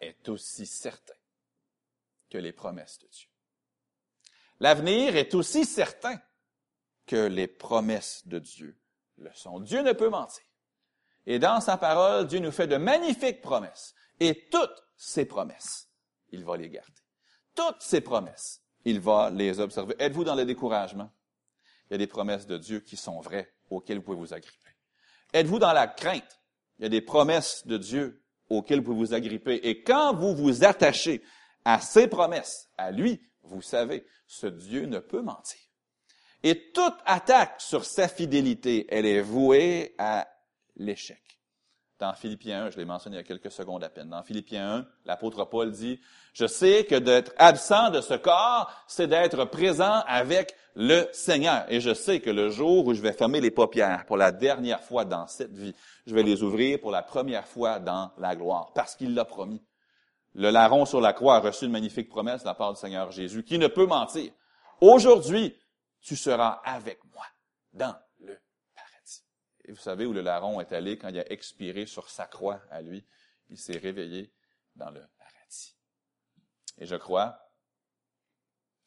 [0.00, 1.14] est aussi certain
[2.30, 3.28] que les promesses de Dieu.
[4.60, 6.20] L'avenir est aussi certain
[7.06, 8.78] que les promesses de Dieu
[9.18, 9.60] le sont.
[9.60, 10.44] Dieu ne peut mentir.
[11.26, 13.94] Et dans sa parole, Dieu nous fait de magnifiques promesses.
[14.20, 15.88] Et toutes ces promesses,
[16.30, 16.92] il va les garder.
[17.54, 19.94] Toutes ces promesses, il va les observer.
[19.98, 21.10] Êtes-vous dans le découragement?
[21.88, 24.70] Il y a des promesses de Dieu qui sont vraies, auxquelles vous pouvez vous agripper.
[25.32, 26.40] Êtes-vous dans la crainte?
[26.78, 29.54] Il y a des promesses de Dieu auxquelles vous pouvez vous agripper.
[29.64, 31.22] Et quand vous vous attachez
[31.64, 35.60] à ces promesses, à lui, vous savez, ce Dieu ne peut mentir.
[36.42, 40.28] Et toute attaque sur sa fidélité, elle est vouée à
[40.76, 41.22] l'échec.
[41.98, 44.10] Dans Philippiens 1, je l'ai mentionné il y a quelques secondes à peine.
[44.10, 45.98] Dans Philippiens 1, l'apôtre Paul dit,
[46.34, 51.64] je sais que d'être absent de ce corps, c'est d'être présent avec le Seigneur.
[51.70, 54.82] Et je sais que le jour où je vais fermer les paupières pour la dernière
[54.82, 55.74] fois dans cette vie,
[56.06, 59.64] je vais les ouvrir pour la première fois dans la gloire, parce qu'il l'a promis.
[60.34, 63.10] Le larron sur la croix a reçu une magnifique promesse de la part du Seigneur
[63.10, 64.32] Jésus, qui ne peut mentir.
[64.82, 65.56] Aujourd'hui,
[66.02, 67.24] tu seras avec moi
[67.72, 67.96] dans.
[69.66, 72.62] Et vous savez où le larron est allé quand il a expiré sur sa croix
[72.70, 73.04] à lui?
[73.50, 74.32] Il s'est réveillé
[74.76, 75.76] dans le paradis.
[76.78, 77.50] Et je crois,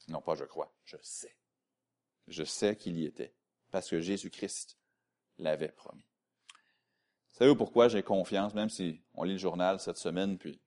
[0.07, 1.35] non pas je crois, je sais.
[2.27, 3.35] Je sais qu'il y était,
[3.71, 4.77] parce que Jésus-Christ
[5.37, 6.05] l'avait promis.
[7.33, 10.61] Savez-vous pourquoi j'ai confiance, même si on lit le journal cette semaine, puis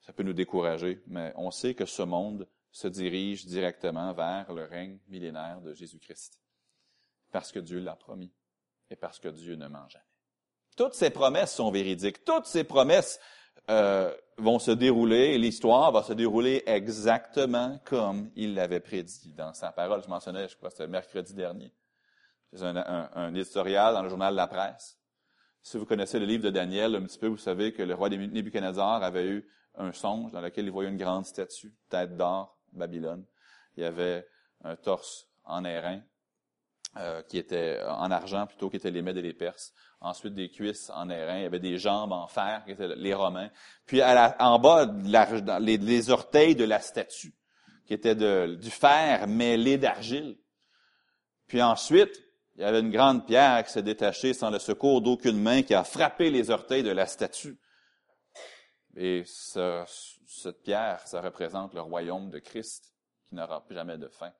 [0.00, 4.64] ça peut nous décourager, mais on sait que ce monde se dirige directement vers le
[4.64, 6.40] règne millénaire de Jésus-Christ.
[7.30, 8.32] Parce que Dieu l'a promis
[8.92, 10.04] et parce que Dieu ne ment jamais.
[10.76, 12.24] Toutes ces promesses sont véridiques.
[12.24, 13.18] Toutes ces promesses
[13.70, 19.72] euh, vont se dérouler, l'histoire va se dérouler exactement comme il l'avait prédit dans sa
[19.72, 20.02] parole.
[20.02, 21.72] Je mentionnais, je crois c'était mercredi dernier.
[22.52, 24.98] C'est un, un, éditorial dans le journal La Presse.
[25.62, 28.10] Si vous connaissez le livre de Daniel un petit peu, vous savez que le roi
[28.10, 33.24] Nebuchadnezzar avait eu un songe dans lequel il voyait une grande statue, tête d'or, Babylone.
[33.76, 34.26] Il y avait
[34.64, 36.02] un torse en airain,
[36.98, 39.72] euh, qui était en argent plutôt, qui était les Mèdes et les Perses.
[40.00, 41.38] Ensuite, des cuisses en airain.
[41.38, 43.50] Il y avait des jambes en fer, qui étaient les Romains.
[43.86, 44.86] Puis en bas,
[45.60, 47.34] les, orteils de la statue,
[47.86, 50.36] qui étaient du fer mêlé d'argile.
[51.46, 52.22] Puis ensuite,
[52.56, 55.74] il y avait une grande pierre qui s'est détachée sans le secours d'aucune main, qui
[55.74, 57.58] a frappé les orteils de la statue.
[58.96, 62.92] Et cette pierre, ça représente le royaume de Christ
[63.28, 64.32] qui n'aura plus jamais de fin.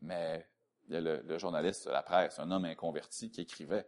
[0.00, 0.44] Mais
[0.88, 3.86] il y a le, journaliste de la presse, un homme inconverti, qui écrivait.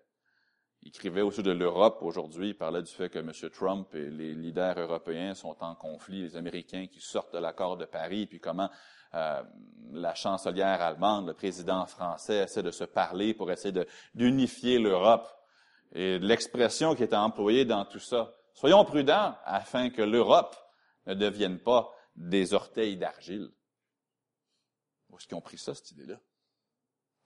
[0.82, 2.48] Il écrivait au de l'Europe aujourd'hui.
[2.48, 3.32] Il parlait du fait que M.
[3.50, 7.86] Trump et les leaders européens sont en conflit, les Américains qui sortent de l'accord de
[7.86, 8.70] Paris, puis comment
[9.14, 9.42] euh,
[9.92, 15.28] la chancelière allemande, le président français essaie de se parler pour essayer d'unifier l'Europe.
[15.92, 20.56] Et l'expression qui était employée dans tout ça, Soyons prudents afin que l'Europe
[21.06, 23.50] ne devienne pas des orteils d'argile.
[25.10, 26.20] Où est-ce qu'ils ont pris ça, cette idée-là?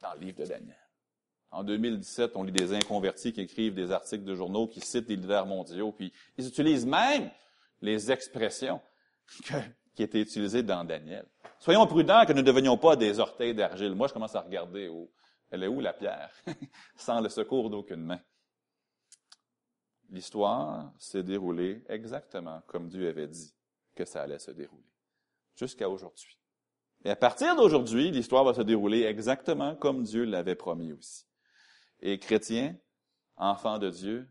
[0.01, 0.77] Dans le livre de Daniel.
[1.51, 5.17] En 2017, on lit des inconvertis qui écrivent des articles de journaux, qui citent des
[5.17, 7.31] leaders mondiaux, puis ils utilisent même
[7.81, 8.81] les expressions
[9.95, 11.27] qui étaient utilisées dans Daniel.
[11.59, 13.95] Soyons prudents que nous ne devenions pas des orteils d'argile.
[13.95, 15.11] Moi, je commence à regarder où,
[15.51, 16.31] elle est où la pierre,
[16.97, 18.21] sans le secours d'aucune main
[20.11, 23.55] l'histoire s'est déroulée exactement comme Dieu avait dit
[23.95, 24.87] que ça allait se dérouler,
[25.57, 26.38] jusqu'à aujourd'hui.
[27.05, 31.27] Et à partir d'aujourd'hui, l'histoire va se dérouler exactement comme Dieu l'avait promis aussi.
[32.01, 32.77] Et chrétiens,
[33.37, 34.29] enfants de Dieu,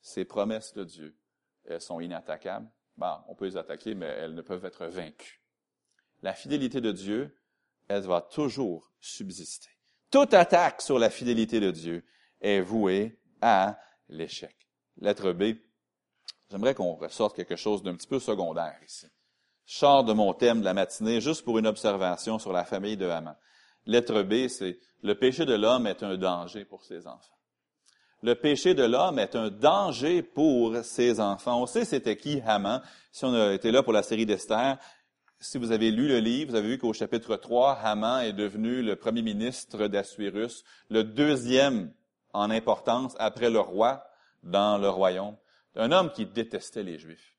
[0.00, 1.16] ces promesses de Dieu,
[1.64, 2.68] elles sont inattaquables.
[2.96, 5.42] Bon, on peut les attaquer, mais elles ne peuvent être vaincues.
[6.22, 7.36] La fidélité de Dieu,
[7.86, 9.70] elle va toujours subsister.
[10.10, 12.04] Toute attaque sur la fidélité de Dieu
[12.40, 13.78] est vouée à
[14.08, 14.58] l'échec
[15.00, 15.54] lettre B,
[16.50, 19.06] j'aimerais qu'on ressorte quelque chose d'un petit peu secondaire ici.
[19.70, 23.06] Sors de mon thème de la matinée juste pour une observation sur la famille de
[23.06, 23.36] Haman.
[23.84, 27.36] Lettre B, c'est le péché de l'homme est un danger pour ses enfants.
[28.22, 31.60] Le péché de l'homme est un danger pour ses enfants.
[31.60, 32.80] On sait c'était qui Haman.
[33.12, 34.78] Si on a été là pour la série d'Esther,
[35.38, 38.80] si vous avez lu le livre, vous avez vu qu'au chapitre 3, Haman est devenu
[38.80, 41.92] le premier ministre d'Assuérus, le deuxième
[42.32, 44.02] en importance après le roi
[44.42, 45.36] dans le royaume,
[45.76, 47.37] un homme qui détestait les Juifs.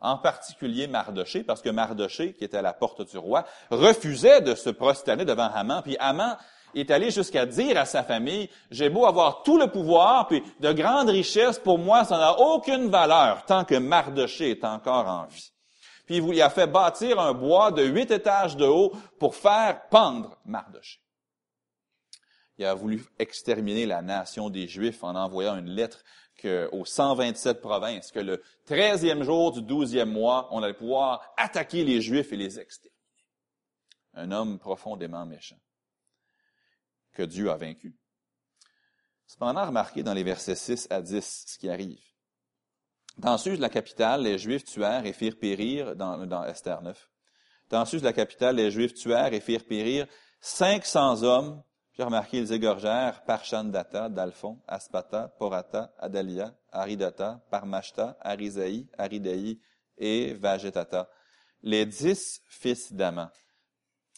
[0.00, 4.54] En particulier Mardoché, parce que Mardoché, qui était à la porte du roi, refusait de
[4.54, 6.38] se prosterner devant Haman, puis Haman
[6.74, 10.72] est allé jusqu'à dire à sa famille, j'ai beau avoir tout le pouvoir, puis de
[10.72, 15.52] grandes richesses, pour moi, ça n'a aucune valeur tant que Mardoché est encore en vie.
[16.06, 19.88] Puis il lui a fait bâtir un bois de huit étages de haut pour faire
[19.90, 20.98] pendre Mardoché.
[22.58, 26.04] Il a voulu exterminer la nation des Juifs en envoyant une lettre
[26.44, 32.00] aux 127 provinces, que le 13e jour du 12e mois, on allait pouvoir attaquer les
[32.00, 32.96] Juifs et les exterminer.
[34.14, 35.60] Un homme profondément méchant,
[37.12, 37.96] que Dieu a vaincu.
[39.26, 42.00] Cependant, remarquez dans les versets 6 à 10 ce qui arrive.
[43.16, 47.10] Dans Suse, la capitale, les Juifs tuèrent et firent périr, dans, Esther 9.
[47.68, 50.06] Dans Suse, la capitale, les Juifs tuèrent et firent périr
[50.40, 59.60] 500 hommes j'ai remarqué, ils égorgèrent Parchandata, Dalphon, Aspata, Porata, Adalia, Aridata, Parmashta, Arisaï, Aridaï
[59.98, 61.10] et Vagetata,
[61.62, 63.32] les dix fils d'Ama,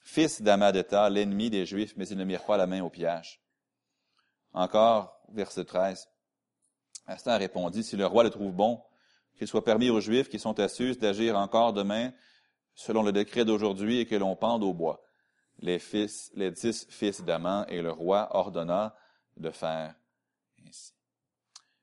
[0.04, 3.40] fils d'Amadeta, l'ennemi des Juifs, mais ils ne mirent pas la main au pillage.
[4.52, 6.08] Encore, verset 13.
[7.08, 8.82] Esther répondit, si le roi le trouve bon,
[9.36, 12.12] qu'il soit permis aux Juifs qui sont Suse d'agir encore demain
[12.74, 15.02] selon le décret d'aujourd'hui et que l'on pende au bois
[15.60, 15.78] les
[16.50, 18.94] dix fils d'Aman et le roi ordonna
[19.36, 19.94] de faire
[20.66, 20.92] ainsi.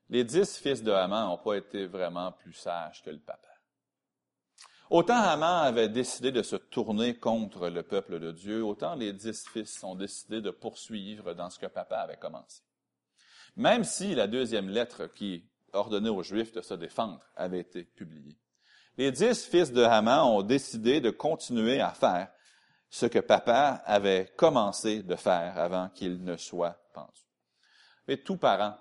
[0.10, 3.47] Les dix fils de Haman n'ont pas été vraiment plus sages que le papa.
[4.89, 9.47] Autant Haman avait décidé de se tourner contre le peuple de Dieu, autant les dix
[9.47, 12.63] fils ont décidé de poursuivre dans ce que papa avait commencé.
[13.55, 18.39] Même si la deuxième lettre qui ordonnait aux Juifs de se défendre avait été publiée.
[18.97, 22.32] Les dix fils de Haman ont décidé de continuer à faire
[22.89, 27.21] ce que papa avait commencé de faire avant qu'il ne soit pendu.
[28.08, 28.78] Mais tout parent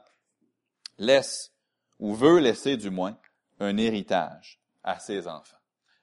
[0.98, 1.52] laisse,
[1.98, 3.18] ou veut laisser du moins,
[3.60, 5.58] un héritage à ses enfants.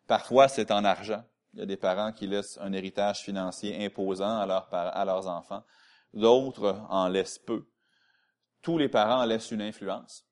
[0.08, 1.24] Parfois, c'est en argent.
[1.54, 5.64] Il y a des parents qui laissent un héritage financier imposant à, à leurs enfants.
[6.14, 7.66] D'autres en laissent peu.
[8.62, 10.26] Tous les parents laissent une influence.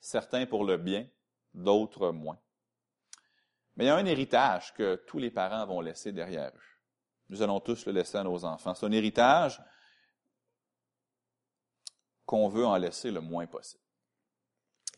[0.00, 1.06] Certains pour le bien,
[1.54, 2.38] d'autres moins.
[3.76, 6.79] Mais il y a un héritage que tous les parents vont laisser derrière eux.
[7.30, 8.74] Nous allons tous le laisser à nos enfants.
[8.74, 9.62] C'est un héritage
[12.26, 13.84] qu'on veut en laisser le moins possible.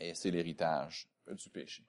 [0.00, 1.86] Et c'est l'héritage du péché.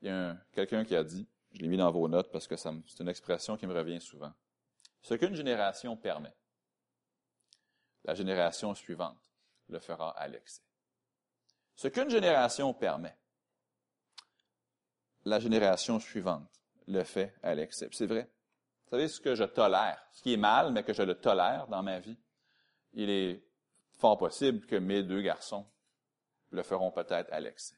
[0.00, 2.54] Il y a quelqu'un qui a dit, je l'ai mis dans vos notes parce que
[2.56, 2.70] c'est
[3.00, 4.32] une expression qui me revient souvent.
[5.02, 6.34] Ce qu'une génération permet,
[8.04, 9.32] la génération suivante
[9.68, 10.62] le fera à l'excès.
[11.74, 13.18] Ce qu'une génération permet,
[15.24, 17.88] la génération suivante le fait à l'excès.
[17.90, 18.30] C'est vrai.
[18.94, 21.82] Savez, ce que je tolère, ce qui est mal, mais que je le tolère dans
[21.82, 22.16] ma vie,
[22.92, 23.44] il est
[23.98, 25.66] fort possible que mes deux garçons
[26.52, 27.74] le feront peut-être à l'excès.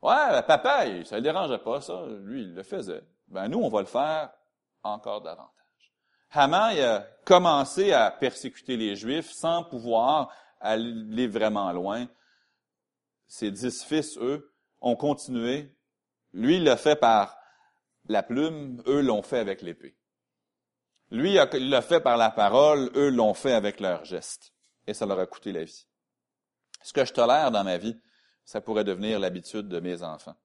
[0.00, 2.06] Ouais, ben, papa, ça ne le dérangeait pas, ça.
[2.22, 3.02] Lui, il le faisait.
[3.28, 4.32] Ben, nous, on va le faire
[4.82, 5.52] encore davantage.
[6.30, 12.06] Haman il a commencé à persécuter les Juifs sans pouvoir aller vraiment loin.
[13.26, 15.70] Ses dix fils, eux, ont continué.
[16.32, 17.36] Lui, il l'a fait par
[18.08, 19.98] la plume, eux l'ont fait avec l'épée.
[21.10, 24.52] Lui, il l'a fait par la parole, eux l'ont fait avec leurs gestes.
[24.86, 25.86] Et ça leur a coûté la vie.
[26.82, 27.98] Ce que je tolère dans ma vie,
[28.44, 30.36] ça pourrait devenir l'habitude de mes enfants.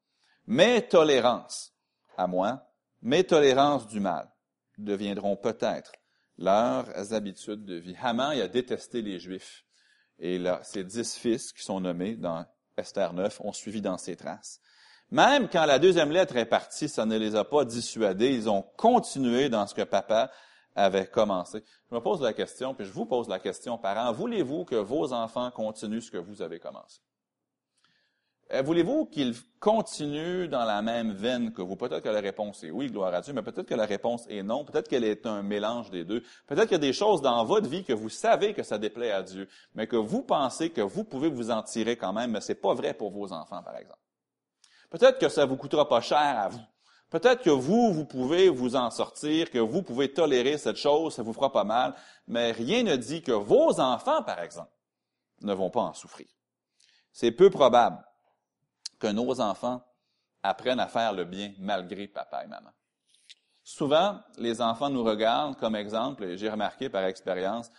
[0.48, 1.74] Mes tolérances
[2.18, 2.68] à moi,
[3.02, 4.32] mes tolérances du mal
[4.78, 5.92] deviendront peut-être
[6.38, 7.96] leurs habitudes de vie.
[8.02, 9.64] Haman il a détesté les Juifs.
[10.20, 12.46] Et là, ses dix fils qui sont nommés dans
[12.78, 14.60] Esther 9 ont suivi dans ses traces.
[15.10, 18.34] Même quand la deuxième lettre est partie, ça ne les a pas dissuadés.
[18.34, 20.32] Ils ont continué dans ce que papa
[20.76, 21.64] avait commencé.
[21.90, 25.14] Je me pose la question, puis je vous pose la question, parents, voulez-vous que vos
[25.14, 27.02] enfants continuent ce que vous avez commencé?
[28.54, 31.78] Euh, voulez-vous qu'ils continuent dans la même veine que vous?
[31.78, 34.44] Peut-être que la réponse est oui, gloire à Dieu, mais peut-être que la réponse est
[34.44, 34.66] non.
[34.66, 36.22] Peut-être qu'elle est un mélange des deux.
[36.48, 39.12] Peut-être qu'il y a des choses dans votre vie que vous savez que ça déplaît
[39.12, 42.42] à Dieu, mais que vous pensez que vous pouvez vous en tirer quand même, mais
[42.42, 44.00] c'est pas vrai pour vos enfants, par exemple.
[44.90, 46.60] Peut-être que ça vous coûtera pas cher à vous.
[47.12, 51.24] Peut-être que vous, vous pouvez vous en sortir, que vous pouvez tolérer cette chose, ça
[51.24, 51.94] vous fera pas mal,
[52.26, 54.72] mais rien ne dit que vos enfants, par exemple,
[55.42, 56.28] ne vont pas en souffrir.
[57.12, 58.02] C'est peu probable
[58.98, 59.84] que nos enfants
[60.42, 62.72] apprennent à faire le bien malgré papa et maman.
[63.62, 67.70] Souvent, les enfants nous regardent comme exemple, et j'ai remarqué par expérience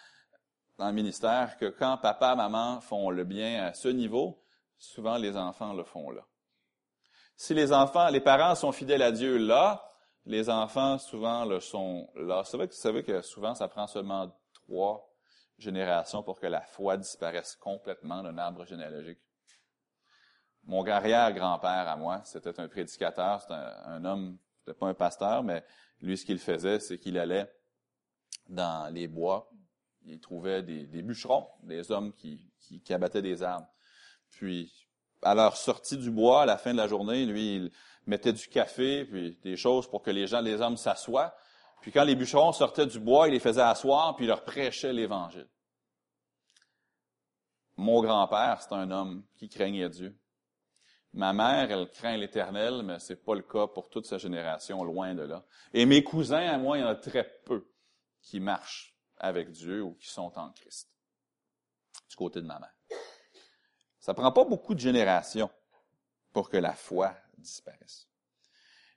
[0.76, 4.44] dans le ministère que quand papa et maman font le bien à ce niveau,
[4.76, 6.22] souvent les enfants le font là.
[7.42, 9.85] Si les enfants, les parents sont fidèles à Dieu là,
[10.26, 12.44] les enfants souvent le sont là.
[12.44, 15.12] C'est vrai que savez que souvent ça prend seulement trois
[15.59, 19.18] générations pour que la foi disparaisse complètement d'un arbre généalogique.
[20.62, 25.64] Mon arrière-grand-père à moi, c'était un prédicateur, c'était un, homme, c'était pas un pasteur, mais
[26.00, 27.52] lui, ce qu'il faisait, c'est qu'il allait
[28.50, 29.50] dans les bois,
[30.05, 32.52] il trouvait des, bûcherons, des hommes qui
[32.88, 33.66] abattaient des arbres.
[34.31, 34.83] Puis
[35.22, 37.72] à leur sortie du bois, à la fin de la journée, lui, il
[38.06, 41.35] mettait du café, puis des choses pour que les gens, les hommes s'assoient.
[41.80, 44.92] Puis quand les bûcherons sortaient du bois, il les faisait asseoir, puis il leur prêchait
[44.92, 45.48] l'Évangile.
[47.76, 50.16] Mon grand-père, c'est un homme qui craignait Dieu.
[51.14, 55.14] Ma mère, elle craint l'Éternel, mais c'est pas le cas pour toute sa génération, loin
[55.14, 55.44] de là.
[55.74, 57.68] Et mes cousins, à moi, il y en a très peu
[58.22, 60.90] qui marchent avec Dieu ou qui sont en Christ.
[62.08, 62.75] Du côté de ma mère.
[64.03, 65.48] Ça prend pas beaucoup de générations
[66.33, 68.09] pour que la foi disparaisse.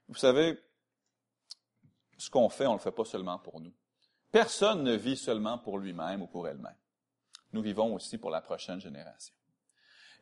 [0.08, 0.58] Vous savez,
[2.18, 3.72] ce qu'on fait, on le fait pas seulement pour nous.
[4.32, 6.74] Personne ne vit seulement pour lui-même ou pour elle-même.
[7.52, 9.32] Nous vivons aussi pour la prochaine génération.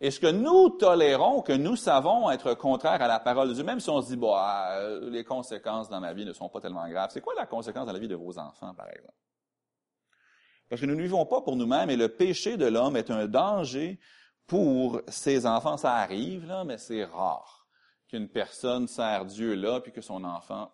[0.02, 3.64] Et ce que nous tolérons, que nous savons être contraire à la parole de Dieu,
[3.64, 6.60] même si on se dit, bon, ah, les conséquences dans ma vie ne sont pas
[6.60, 9.16] tellement graves, c'est quoi la conséquence dans la vie de vos enfants, par exemple?
[10.68, 13.26] Parce que nous ne vivons pas pour nous-mêmes et le péché de l'homme est un
[13.26, 13.98] danger
[14.46, 17.66] pour ses enfants, ça arrive, là, mais c'est rare
[18.08, 20.72] qu'une personne sert Dieu là, puis que son enfant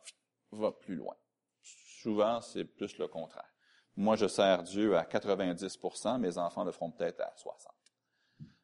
[0.53, 1.15] va plus loin.
[1.63, 3.49] Souvent, c'est plus le contraire.
[3.97, 7.67] Moi, je sers Dieu à 90% mes enfants le feront peut-être à 60%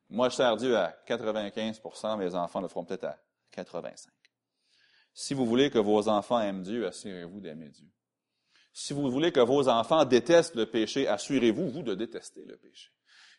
[0.09, 3.19] Moi, je sers Dieu à 95% mes enfants le feront peut-être à
[3.55, 4.07] 85%
[5.13, 7.89] Si vous voulez que vos enfants aiment Dieu, assurez-vous d'aimer Dieu.
[8.73, 12.91] Si vous voulez que vos enfants détestent le péché, assurez-vous, vous, de détester le péché.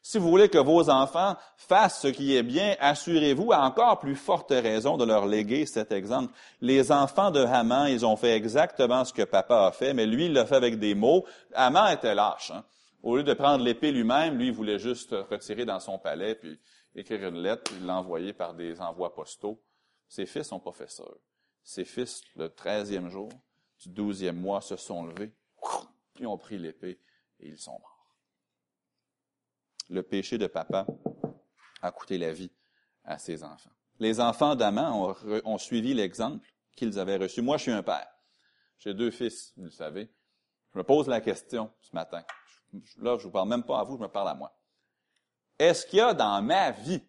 [0.02, 4.16] Si vous voulez que vos enfants fassent ce qui est bien, assurez-vous à encore plus
[4.16, 6.34] forte raison de leur léguer cet exemple.
[6.62, 10.28] Les enfants de Haman, ils ont fait exactement ce que papa a fait, mais lui,
[10.28, 11.26] il l'a fait avec des mots.
[11.54, 12.52] Haman était lâche.
[12.52, 12.64] Hein?
[13.04, 16.60] Au lieu de prendre l'épée lui-même, lui, il voulait juste retirer dans son palais, puis
[16.96, 19.62] écrire une lettre, puis l'envoyer par des envois postaux.
[20.08, 21.04] Ses fils n'ont pas fait ça.
[21.64, 23.30] Ses fils, le treizième jour
[23.80, 25.34] du douzième mois, se sont levés,
[26.14, 27.00] puis ont pris l'épée,
[27.40, 27.97] et ils sont morts
[29.90, 30.86] le péché de papa
[31.82, 32.52] a coûté la vie
[33.04, 33.72] à ses enfants.
[34.00, 35.16] Les enfants d'Aman
[35.46, 37.42] ont, suivi l'exemple qu'ils avaient reçu.
[37.42, 38.08] Moi, je suis un père.
[38.80, 40.12] J'ai deux fils, vous le savez.
[40.74, 42.24] Je me pose la question ce matin.
[42.98, 44.56] Là, je vous parle même pas à vous, je me parle à moi.
[45.58, 47.02] Est-ce qu'il y a dans ma vie,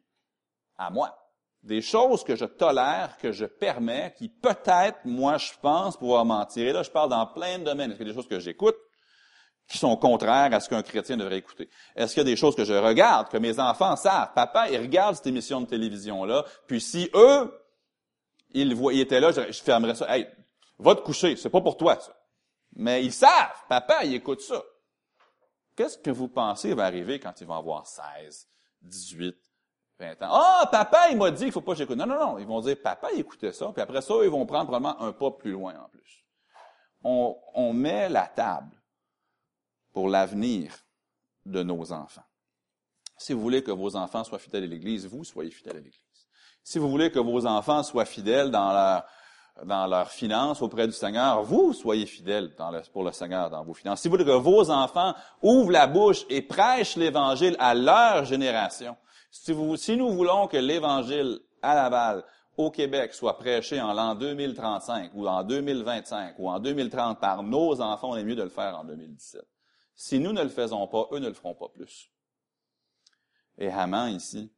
[0.79, 1.15] à moi,
[1.63, 6.67] des choses que je tolère, que je permets, qui peut-être, moi, je pense pouvoir mentir.
[6.67, 7.91] Et là, je parle dans plein de domaines.
[7.91, 8.77] Est-ce qu'il y a des choses que j'écoute,
[9.69, 11.69] qui sont contraires à ce qu'un chrétien devrait écouter?
[11.95, 14.33] Est-ce qu'il y a des choses que je regarde, que mes enfants savent?
[14.35, 17.53] Papa, ils regardent cette émission de télévision-là, puis si eux,
[18.51, 20.17] ils, voient, ils étaient là, je, fermerais ça.
[20.17, 20.27] Hey,
[20.79, 22.17] va te coucher, c'est pas pour toi, ça.
[22.77, 24.63] Mais ils savent, papa, il écoute ça.
[25.77, 28.49] Qu'est-ce que vous pensez va arriver quand ils vont avoir 16,
[28.83, 29.37] 18,
[29.99, 30.29] 20 ans?
[30.31, 31.97] Ah, oh, papa, il m'a dit qu'il faut pas que j'écoute.
[31.97, 32.39] Non, non, non.
[32.39, 33.71] Ils vont dire, papa, il écoutait ça.
[33.73, 36.25] Puis après ça, ils vont prendre probablement un pas plus loin en plus.
[37.05, 38.78] On met la table
[39.99, 40.71] pour l'avenir
[41.45, 42.23] de nos enfants.
[43.17, 46.29] Si vous voulez que vos enfants soient fidèles à l'Église, vous soyez fidèles à l'Église.
[46.63, 49.05] Si vous voulez que vos enfants soient fidèles dans leur,
[49.65, 52.55] dans leurs finances auprès du Seigneur, vous soyez fidèles
[52.93, 54.03] pour le Seigneur dans vos finances.
[54.03, 58.97] Si vous voulez que vos enfants ouvrent la bouche et prêchent l'Évangile à leur génération,
[59.33, 62.23] si, si nous voulons que l'Évangile à Laval,
[62.57, 67.81] au Québec, soit prêché en l'an 2035 ou en 2025 ou en 2030 par nos
[67.81, 69.43] enfants, on est mieux de le faire en 2017.
[70.01, 72.09] Si nous ne le faisons pas, eux ne le feront pas plus.
[73.59, 74.55] Et Haman, ici,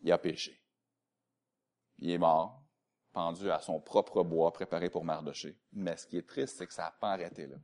[0.00, 0.58] il a péché.
[1.98, 2.64] Il est mort,
[3.12, 5.60] pendu à son propre bois préparé pour Mardoché.
[5.74, 7.56] Mais ce qui est triste, c'est que ça n'a pas arrêté là.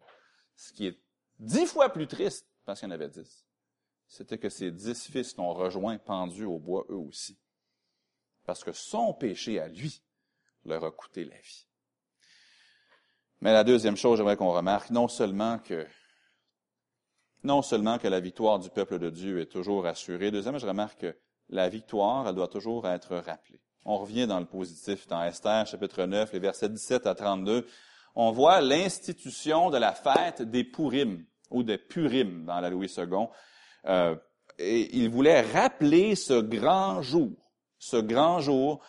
[0.55, 1.01] Ce qui est
[1.39, 3.47] dix fois plus triste, parce qu'il y en avait dix,
[4.07, 7.41] c'était que ses dix fils l'ont rejoint pendus au bois eux aussi.
[8.45, 10.03] Parce que son péché à lui
[10.67, 11.67] leur a coûté la vie.
[13.41, 15.87] Mais la deuxième chose, j'aimerais qu'on remarque, non seulement que
[17.47, 21.01] non seulement que la victoire du peuple de Dieu est toujours assurée, deuxièmement, je remarque
[21.01, 21.17] que
[21.49, 23.61] la victoire, elle doit toujours être rappelée.
[23.85, 27.65] On revient dans le positif, dans Esther, chapitre 9, les versets 17 à 32.
[28.17, 33.29] On voit l'institution de la fête des Purim, ou des Purim dans la Louis II.
[33.87, 34.17] Euh,
[34.59, 37.31] et il voulait rappeler ce grand jour,
[37.79, 38.83] ce grand jour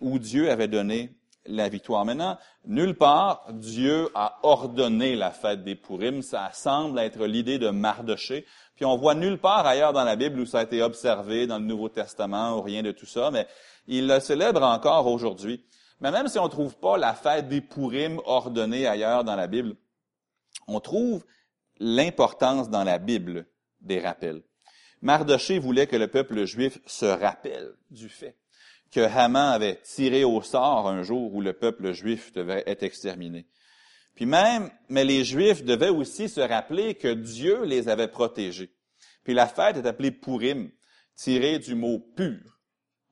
[0.00, 2.04] où Dieu avait donné la victoire.
[2.04, 6.22] Maintenant, nulle part Dieu a ordonné la fête des Purim.
[6.22, 8.44] Ça semble être l'idée de Mardoché.
[8.76, 11.58] Puis on voit nulle part ailleurs dans la Bible où ça a été observé dans
[11.58, 13.46] le Nouveau Testament ou rien de tout ça, mais
[13.86, 15.64] il le célèbre encore aujourd'hui.
[16.00, 19.48] Mais même si on ne trouve pas la fête des Purim ordonnée ailleurs dans la
[19.48, 19.74] Bible,
[20.68, 21.24] on trouve
[21.80, 23.46] l'importance dans la Bible
[23.80, 24.42] des rappels.
[25.00, 28.36] Mardoché voulait que le peuple juif se rappelle du fait
[28.90, 33.46] que Haman avait tiré au sort un jour où le peuple juif devait être exterminé.
[34.14, 38.74] Puis même, mais les Juifs devaient aussi se rappeler que Dieu les avait protégés.
[39.22, 40.72] Puis la fête est appelée Purim,
[41.14, 42.60] tirée du mot pur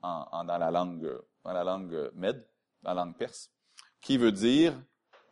[0.03, 1.09] en, dans la langue
[1.47, 2.45] dans la langue med,
[2.83, 3.53] dans la langue perse,
[4.01, 4.74] qui veut dire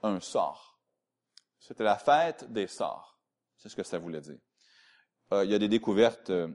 [0.04, 0.78] un sort.
[1.58, 3.18] C'était la fête des sorts.
[3.56, 4.38] C'est ce que ça voulait dire.
[5.32, 6.48] Euh, il y a des découvertes euh,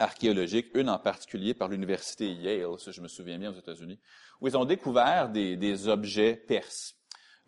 [0.00, 4.00] archéologiques, une en particulier par l'université Yale, si je me souviens bien aux États-Unis,
[4.40, 6.96] où ils ont découvert des, objets perses.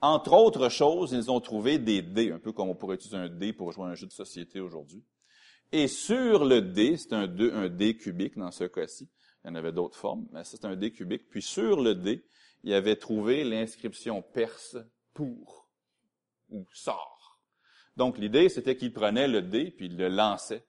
[0.00, 3.28] Entre autres choses, ils ont trouvé des dés, un peu comme on pourrait utiliser un
[3.28, 5.04] dé pour jouer un jeu de société aujourd'hui.
[5.70, 9.08] Et sur le dé, c'est un, un dé cubique dans ce cas-ci,
[9.44, 11.28] il y en avait d'autres formes, mais c'est un dé cubique.
[11.30, 12.24] Puis sur le dé,
[12.62, 14.76] il avait trouvé l'inscription perse
[15.14, 15.70] pour
[16.50, 17.40] ou sort.
[17.96, 20.66] Donc l'idée, c'était qu'il prenait le dé puis il le lançait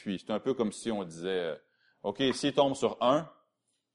[0.00, 1.56] puis c'est un peu comme si on disait, euh,
[2.02, 3.28] OK, s'il tombe sur un,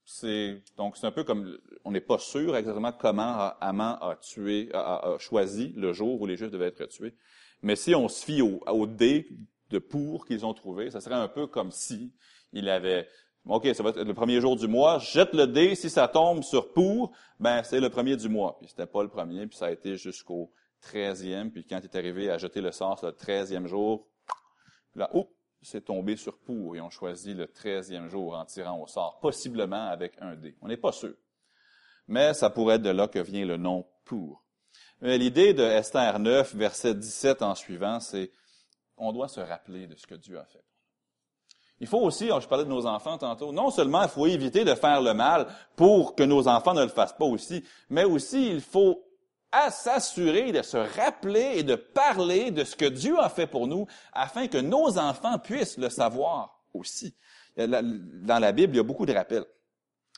[0.04, 4.70] c'est donc c'est un peu comme on n'est pas sûr exactement comment Haman a tué,
[4.72, 7.16] a, choisi le jour où les Juifs devaient être tués.
[7.62, 9.28] Mais si on se fie au, au dé
[9.70, 12.14] de pour qu'ils ont trouvé, ça serait un peu comme si
[12.52, 13.08] il avait,
[13.46, 16.44] OK, ça va être le premier jour du mois, jette le dé, si ça tombe
[16.44, 18.58] sur pour, ben c'est le premier du mois.
[18.60, 21.96] Puis c'était pas le premier, puis ça a été jusqu'au treizième, puis quand il est
[21.96, 24.08] arrivé à jeter le sort, le treizième jour,
[24.94, 28.86] là, oups, c'est tombé sur pour, et on choisit le treizième jour en tirant au
[28.86, 30.56] sort, possiblement avec un dé.
[30.60, 31.14] On n'est pas sûr.
[32.08, 34.44] Mais ça pourrait être de là que vient le nom pour.
[35.00, 38.30] L'idée de Esther 9, verset 17 en suivant, c'est
[38.96, 40.64] on doit se rappeler de ce que Dieu a fait.
[41.78, 44.74] Il faut aussi, je parlais de nos enfants tantôt, non seulement il faut éviter de
[44.74, 48.62] faire le mal pour que nos enfants ne le fassent pas aussi, mais aussi il
[48.62, 49.05] faut
[49.70, 53.86] s'assurer de se rappeler et de parler de ce que Dieu a fait pour nous
[54.12, 57.14] afin que nos enfants puissent le savoir aussi.
[57.56, 59.46] Dans la Bible, il y a beaucoup de rappels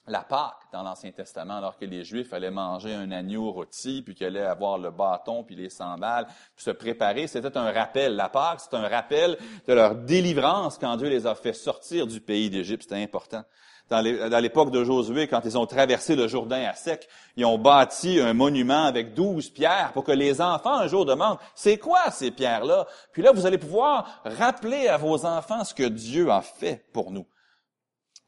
[0.09, 4.15] la Pâque dans l'Ancien Testament, alors que les Juifs allaient manger un agneau rôti, puis
[4.15, 8.17] qu'ils allaient avoir le bâton, puis les sandales, puis se préparer, c'était un rappel.
[8.17, 12.21] La Pâque, c'est un rappel de leur délivrance quand Dieu les a fait sortir du
[12.21, 12.85] pays d'Égypte.
[12.85, 13.45] C'était important.
[13.91, 14.03] Dans
[14.41, 18.35] l'époque de Josué, quand ils ont traversé le Jourdain à sec, ils ont bâti un
[18.35, 22.87] monument avec douze pierres pour que les enfants un jour demandent, c'est quoi ces pierres-là?
[23.13, 27.11] Puis là, vous allez pouvoir rappeler à vos enfants ce que Dieu a fait pour
[27.11, 27.27] nous.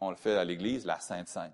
[0.00, 1.52] On le fait à l'Église, la Sainte Sainte.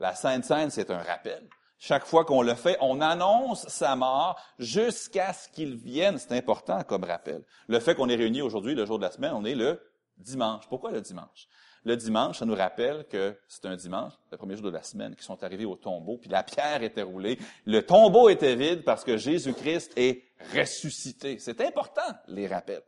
[0.00, 1.46] La Sainte Seine, c'est un rappel.
[1.78, 6.16] Chaque fois qu'on le fait, on annonce sa mort jusqu'à ce qu'il vienne.
[6.16, 7.44] C'est important comme rappel.
[7.66, 9.78] Le fait qu'on est réunis aujourd'hui, le jour de la semaine, on est le
[10.22, 10.64] dimanche.
[10.68, 11.48] Pourquoi le dimanche?
[11.84, 15.16] Le dimanche, ça nous rappelle que c'est un dimanche, le premier jour de la semaine,
[15.16, 17.38] qui sont arrivés au tombeau, puis la pierre était roulée.
[17.66, 20.22] Le tombeau était vide parce que Jésus-Christ est
[20.56, 21.38] ressuscité.
[21.38, 22.82] C'est important, les rappels.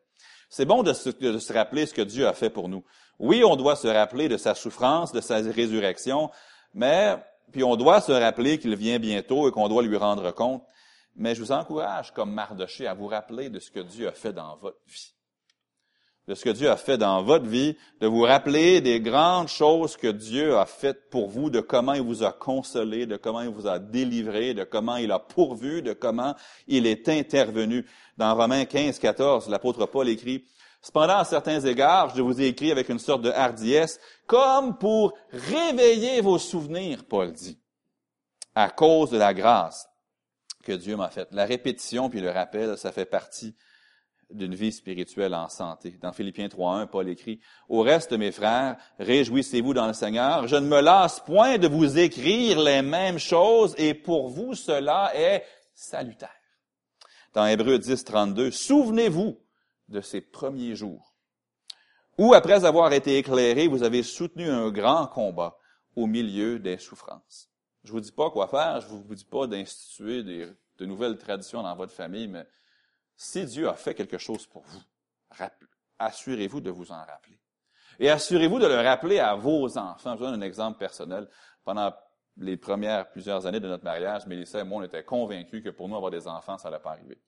[0.48, 2.84] C'est bon de se, de se rappeler ce que Dieu a fait pour nous.
[3.18, 6.30] Oui, on doit se rappeler de sa souffrance, de sa résurrection,
[6.72, 7.16] mais,
[7.50, 10.64] puis on doit se rappeler qu'il vient bientôt et qu'on doit lui rendre compte.
[11.16, 14.32] Mais je vous encourage, comme Mardoché, à vous rappeler de ce que Dieu a fait
[14.32, 15.14] dans votre vie.
[16.26, 19.96] De ce que Dieu a fait dans votre vie, de vous rappeler des grandes choses
[19.96, 23.50] que Dieu a faites pour vous, de comment il vous a consolé, de comment il
[23.50, 26.34] vous a délivré, de comment il a pourvu, de comment
[26.66, 27.84] il est intervenu.
[28.16, 30.44] Dans Romains 15, 14, l'apôtre Paul écrit,
[30.84, 35.14] Cependant, à certains égards, je vous ai écrit avec une sorte de hardiesse, comme pour
[35.30, 37.58] réveiller vos souvenirs, Paul dit,
[38.54, 39.88] à cause de la grâce
[40.62, 41.28] que Dieu m'a faite.
[41.32, 43.54] La répétition puis le rappel, ça fait partie
[44.30, 45.98] d'une vie spirituelle en santé.
[46.00, 50.48] Dans Philippiens 3.1, Paul écrit, Au reste, mes frères, réjouissez-vous dans le Seigneur.
[50.48, 55.12] Je ne me lasse point de vous écrire les mêmes choses et pour vous, cela
[55.14, 55.44] est
[55.74, 56.30] salutaire.
[57.32, 59.38] Dans Hébreu 10, 32, Souvenez-vous
[59.88, 61.14] de ces premiers jours,
[62.16, 65.56] où, après avoir été éclairé, vous avez soutenu un grand combat
[65.96, 67.50] au milieu des souffrances.
[67.82, 71.76] Je vous dis pas quoi faire, je vous dis pas d'instituer de nouvelles traditions dans
[71.76, 72.46] votre famille, mais
[73.16, 74.82] si Dieu a fait quelque chose pour vous,
[75.98, 77.40] assurez-vous de vous en rappeler.
[77.98, 80.14] Et assurez-vous de le rappeler à vos enfants.
[80.14, 81.28] Je vous donne un exemple personnel.
[81.64, 81.94] Pendant
[82.36, 85.88] les premières plusieurs années de notre mariage, Mélissa et moi, on était convaincus que pour
[85.88, 87.20] nous, avoir des enfants, ça n'allait pas arriver.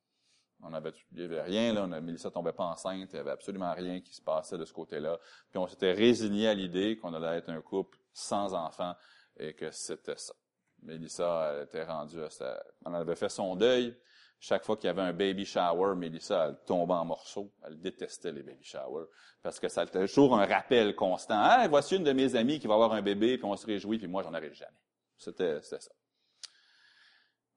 [0.62, 1.84] On avait, il n'y avait rien, là.
[1.84, 3.10] On a, Mélissa tombait pas enceinte.
[3.12, 5.18] Il n'y avait absolument rien qui se passait de ce côté-là.
[5.50, 8.94] Puis on s'était résigné à l'idée qu'on allait être un couple sans enfants
[9.38, 10.34] et que c'était ça.
[10.82, 12.62] Mélissa elle était rendue à ça.
[12.84, 13.96] On avait fait son deuil.
[14.38, 17.52] Chaque fois qu'il y avait un baby shower, Mélissa, elle tombait en morceaux.
[17.64, 19.06] Elle détestait les baby showers.
[19.42, 21.38] Parce que ça était toujours un rappel constant.
[21.38, 23.98] Ah, voici une de mes amies qui va avoir un bébé, puis on se réjouit,
[23.98, 24.76] puis moi, j'en arrive jamais.
[25.16, 25.78] C'était, ça.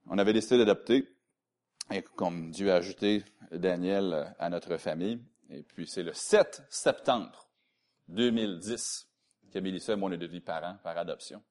[0.07, 1.07] On avait décidé d'adopter.
[1.91, 5.19] Et comme Dieu a ajouté Daniel à notre famille,
[5.49, 7.49] et puis c'est le 7 septembre
[8.09, 9.07] 2010
[9.51, 11.43] que Mélissa et moi on est devenus parents par adoption.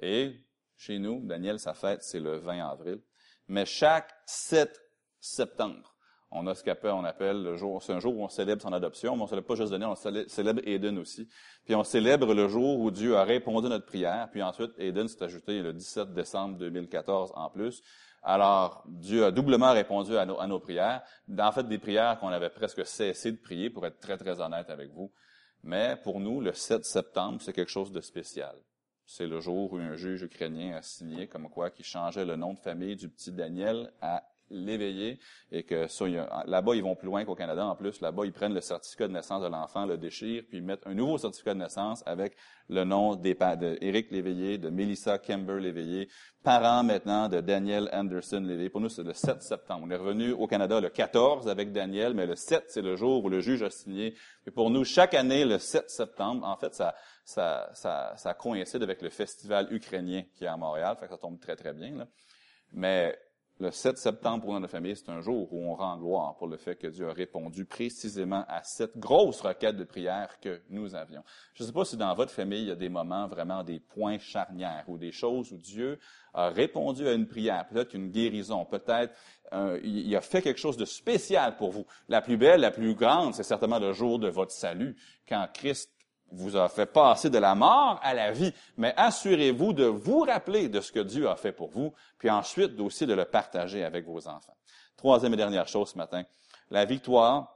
[0.00, 0.34] Et
[0.76, 3.00] chez nous, Daniel, sa fête, c'est le 20 avril.
[3.48, 4.80] Mais chaque 7
[5.20, 5.94] septembre,
[6.30, 9.14] on a ce qu'on appelle le jour, c'est un jour où on célèbre son adoption,
[9.14, 11.28] mais on ne célèbre pas juste Daniel, on célèbre Eden aussi.
[11.64, 15.06] Puis on célèbre le jour où Dieu a répondu à notre prière, puis ensuite Eden
[15.06, 17.82] s'est ajouté le 17 décembre 2014 en plus.
[18.24, 21.02] Alors, Dieu a doublement répondu à nos, prières.
[21.38, 24.70] En fait, des prières qu'on avait presque cessé de prier, pour être très, très honnête
[24.70, 25.12] avec vous.
[25.62, 28.56] Mais pour nous, le 7 septembre, c'est quelque chose de spécial.
[29.06, 32.54] C'est le jour où un juge ukrainien a signé comme quoi qu'il changeait le nom
[32.54, 35.18] de famille du petit Daniel à l'éveiller
[35.50, 35.86] et que
[36.46, 37.66] là-bas, ils vont plus loin qu'au Canada.
[37.66, 40.64] En plus, là-bas, ils prennent le certificat de naissance de l'enfant, le déchirent, puis ils
[40.64, 42.36] mettent un nouveau certificat de naissance avec
[42.68, 46.08] le nom d'Éric Léveillé, de Melissa Kember Léveillé,
[46.42, 48.70] parents maintenant de Daniel Anderson Léveillé.
[48.70, 49.84] Pour nous, c'est le 7 septembre.
[49.86, 53.24] On est revenu au Canada le 14 avec Daniel, mais le 7, c'est le jour
[53.24, 54.14] où le juge a signé.
[54.46, 59.02] Et pour nous, chaque année, le 7 septembre, en fait, ça, ça, ça, coïncide avec
[59.02, 62.06] le festival ukrainien qui est à Montréal, fait que ça tombe très, très bien.
[62.72, 63.18] Mais
[63.60, 66.56] le 7 septembre pour notre famille, c'est un jour où on rend gloire pour le
[66.56, 71.22] fait que Dieu a répondu précisément à cette grosse requête de prière que nous avions.
[71.54, 73.78] Je ne sais pas si dans votre famille, il y a des moments vraiment des
[73.78, 76.00] points charnières ou des choses où Dieu
[76.32, 79.14] a répondu à une prière, peut-être une guérison, peut-être
[79.52, 81.86] euh, il a fait quelque chose de spécial pour vous.
[82.08, 84.96] La plus belle, la plus grande, c'est certainement le jour de votre salut,
[85.28, 85.93] quand Christ
[86.30, 90.68] vous a fait passer de la mort à la vie, mais assurez-vous de vous rappeler
[90.68, 94.06] de ce que Dieu a fait pour vous, puis ensuite aussi de le partager avec
[94.06, 94.56] vos enfants.
[94.96, 96.24] Troisième et dernière chose ce matin,
[96.70, 97.54] la victoire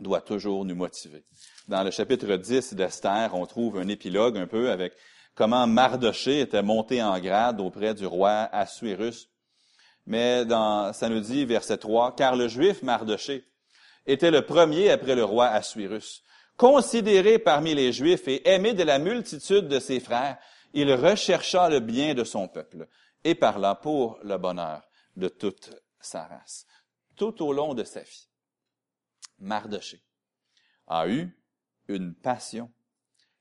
[0.00, 1.24] doit toujours nous motiver.
[1.68, 4.92] Dans le chapitre 10 d'Esther, on trouve un épilogue un peu avec
[5.34, 9.28] comment Mardoché était monté en grade auprès du roi Assuérus.
[10.06, 13.44] Mais dans, ça nous dit, verset 3, car le juif Mardoché
[14.04, 16.22] était le premier après le roi Assuérus
[16.62, 20.38] Considéré parmi les Juifs et aimé de la multitude de ses frères,
[20.72, 22.86] il rechercha le bien de son peuple
[23.24, 26.64] et parla pour le bonheur de toute sa race.
[27.16, 28.28] Tout au long de sa vie,
[29.40, 30.04] Mardoché
[30.86, 31.36] a eu
[31.88, 32.72] une passion,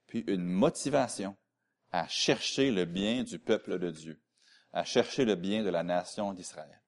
[0.08, 1.38] puis une motivation
[1.92, 4.20] à chercher le bien du peuple de Dieu,
[4.74, 6.81] à chercher le bien de la nation d'Israël.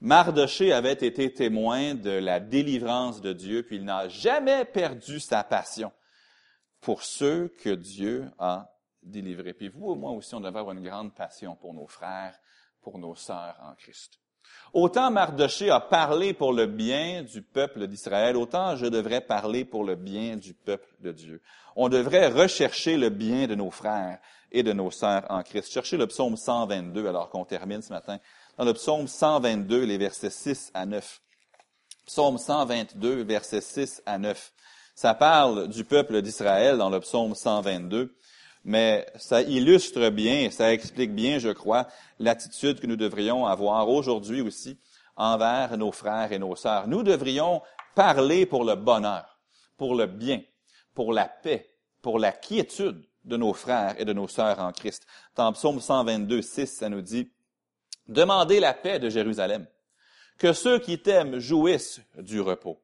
[0.00, 5.44] Mardoché avait été témoin de la délivrance de Dieu, puis il n'a jamais perdu sa
[5.44, 5.92] passion
[6.80, 9.52] pour ceux que Dieu a délivrés.
[9.52, 12.38] Puis vous, moi aussi, on devrait avoir une grande passion pour nos frères,
[12.80, 14.18] pour nos sœurs en Christ.
[14.72, 19.84] Autant Mardoché a parlé pour le bien du peuple d'Israël, autant je devrais parler pour
[19.84, 21.42] le bien du peuple de Dieu.
[21.76, 24.18] On devrait rechercher le bien de nos frères
[24.52, 25.72] et de nos sœurs en Christ.
[25.72, 28.18] Cherchez le psaume 122 alors qu'on termine ce matin
[28.58, 31.20] dans le psaume 122, les versets 6 à 9.
[32.06, 34.52] Psaume 122, versets 6 à 9.
[34.94, 38.14] Ça parle du peuple d'Israël dans le psaume 122,
[38.64, 41.86] mais ça illustre bien, ça explique bien, je crois,
[42.18, 44.78] l'attitude que nous devrions avoir aujourd'hui aussi
[45.16, 46.86] envers nos frères et nos sœurs.
[46.86, 47.62] Nous devrions
[47.94, 49.38] parler pour le bonheur,
[49.76, 50.42] pour le bien,
[50.94, 51.70] pour la paix,
[52.02, 55.06] pour la quiétude de nos frères et de nos sœurs en Christ.
[55.34, 57.30] Dans Psaume 122, 6, ça nous dit,
[58.08, 59.66] Demandez la paix de Jérusalem.
[60.38, 62.82] Que ceux qui t'aiment jouissent du repos.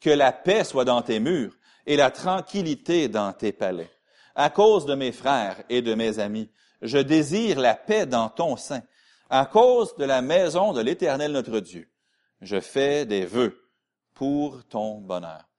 [0.00, 1.54] Que la paix soit dans tes murs
[1.84, 3.90] et la tranquillité dans tes palais.
[4.34, 8.56] À cause de mes frères et de mes amis, je désire la paix dans ton
[8.56, 8.82] sein.
[9.28, 11.88] À cause de la maison de l'Éternel notre Dieu,
[12.40, 13.68] je fais des vœux
[14.14, 15.51] pour ton bonheur.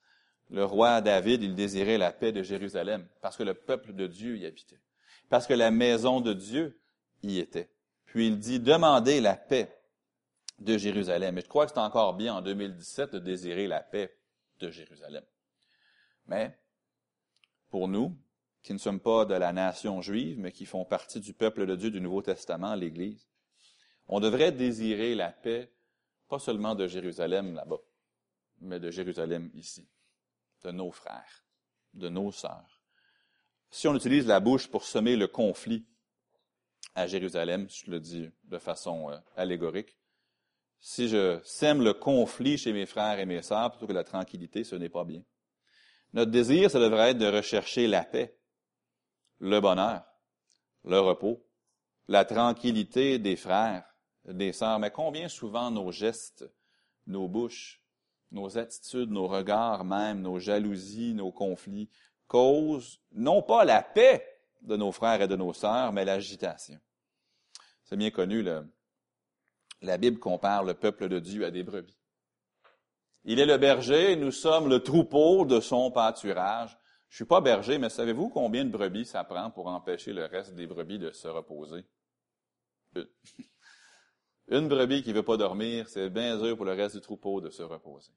[0.54, 4.38] Le roi David, il désirait la paix de Jérusalem parce que le peuple de Dieu
[4.38, 4.80] y habitait,
[5.28, 6.80] parce que la maison de Dieu
[7.24, 7.72] y était.
[8.06, 9.76] Puis il dit, demandez la paix
[10.60, 11.40] de Jérusalem.
[11.40, 14.16] Et je crois que c'est encore bien en 2017 de désirer la paix
[14.60, 15.24] de Jérusalem.
[16.28, 16.56] Mais,
[17.72, 18.16] pour nous,
[18.62, 21.76] qui ne sommes pas de la nation juive, mais qui font partie du peuple de
[21.76, 23.28] Dieu du Nouveau Testament, l'Église,
[24.08, 25.74] on devrait désirer la paix,
[26.30, 27.82] pas seulement de Jérusalem là-bas,
[28.62, 29.90] mais de Jérusalem ici,
[30.64, 31.46] de nos frères,
[31.94, 32.82] de nos sœurs.
[33.70, 35.86] Si on utilise la bouche pour semer le conflit,
[36.96, 39.98] à Jérusalem, je le dis de façon euh, allégorique.
[40.80, 44.64] Si je sème le conflit chez mes frères et mes sœurs plutôt que la tranquillité,
[44.64, 45.24] ce n'est pas bien.
[46.12, 48.38] Notre désir, ça devrait être de rechercher la paix,
[49.40, 50.04] le bonheur,
[50.84, 51.44] le repos,
[52.08, 53.86] la tranquillité des frères,
[54.26, 54.78] des sœurs.
[54.78, 56.46] Mais combien souvent nos gestes,
[57.08, 57.83] nos bouches,
[58.34, 61.90] nos attitudes, nos regards même, nos jalousies, nos conflits
[62.28, 64.28] causent non pas la paix,
[64.64, 66.80] de nos frères et de nos sœurs, mais l'agitation.
[67.84, 68.44] C'est bien connu,
[69.82, 71.98] la Bible compare le peuple de Dieu à des brebis.
[73.26, 76.78] Il est le berger, nous sommes le troupeau de son pâturage.
[77.10, 80.56] Je suis pas berger, mais savez-vous combien de brebis ça prend pour empêcher le reste
[80.56, 81.86] des brebis de se reposer?
[82.96, 83.06] Une
[84.48, 87.64] brebis qui veut pas dormir, c'est bien dur pour le reste du troupeau de se
[87.64, 88.12] reposer.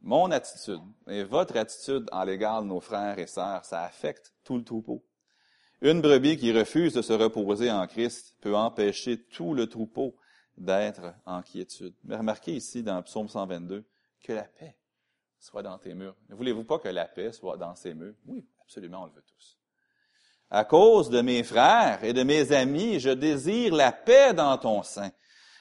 [0.00, 4.56] Mon attitude et votre attitude en l'égard de nos frères et sœurs, ça affecte tout
[4.56, 5.04] le troupeau.
[5.80, 10.16] Une brebis qui refuse de se reposer en Christ peut empêcher tout le troupeau
[10.56, 11.94] d'être en quiétude.
[12.04, 13.84] Mais remarquez ici dans Psaume 122
[14.22, 14.76] que la paix
[15.38, 16.16] soit dans tes murs.
[16.28, 18.14] Ne voulez-vous pas que la paix soit dans ses murs?
[18.26, 19.57] Oui, absolument, on le veut tous.
[20.50, 24.82] À cause de mes frères et de mes amis, je désire la paix dans ton
[24.82, 25.10] sein.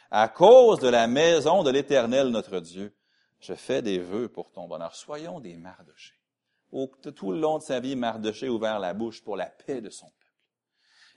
[0.10, 2.96] À cause de la maison de l'Éternel notre Dieu,
[3.40, 4.96] je fais des vœux pour ton bonheur.
[4.96, 6.18] Soyons des Mardochés
[7.16, 9.90] tout le long de sa vie, Mardoché a ouvert la bouche pour la paix de
[9.90, 10.16] son peuple.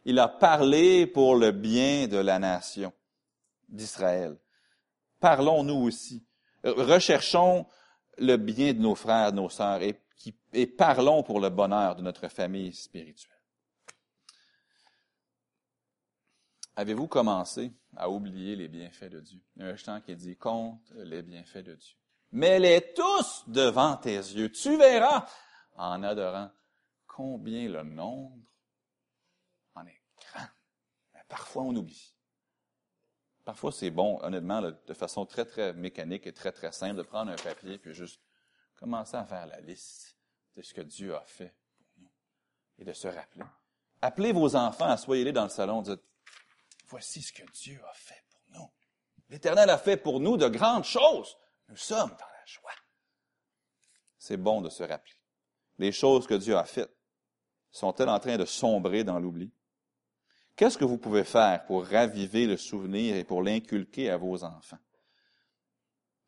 [0.05, 2.93] Il a parlé pour le bien de la nation
[3.69, 4.39] d'Israël.
[5.21, 6.25] Parlons-nous aussi.
[6.65, 7.67] Recherchons
[8.19, 9.81] le bien de nos frères, de nos sœurs,
[10.53, 13.40] et parlons pour le bonheur de notre famille spirituelle.
[16.81, 19.39] Avez-vous commencé à oublier les bienfaits de Dieu?
[19.55, 21.95] Il y a un chant qui dit, compte les bienfaits de Dieu.
[22.33, 24.51] Mets-les tous devant tes yeux.
[24.51, 25.29] Tu verras,
[25.77, 26.51] en adorant,
[27.07, 28.39] combien le nombre
[29.75, 30.47] en est grand.
[31.13, 32.15] Mais parfois, on oublie.
[33.45, 37.31] Parfois, c'est bon, honnêtement, de façon très, très mécanique et très, très simple, de prendre
[37.31, 38.23] un papier puis juste
[38.79, 40.17] commencer à faire la liste
[40.57, 42.13] de ce que Dieu a fait pour nous
[42.79, 43.45] et de se rappeler.
[44.01, 46.01] Appelez vos enfants, asseyez-les dans le salon, dites,
[46.91, 48.71] voici ce que Dieu a fait pour nous.
[49.29, 51.37] L'Éternel a fait pour nous de grandes choses.
[51.69, 52.71] Nous sommes dans la joie.
[54.19, 55.15] C'est bon de se rappeler.
[55.79, 56.95] Les choses que Dieu a faites
[57.71, 59.53] sont-elles en train de sombrer dans l'oubli?
[60.57, 64.79] Qu'est-ce que vous pouvez faire pour raviver le souvenir et pour l'inculquer à vos enfants?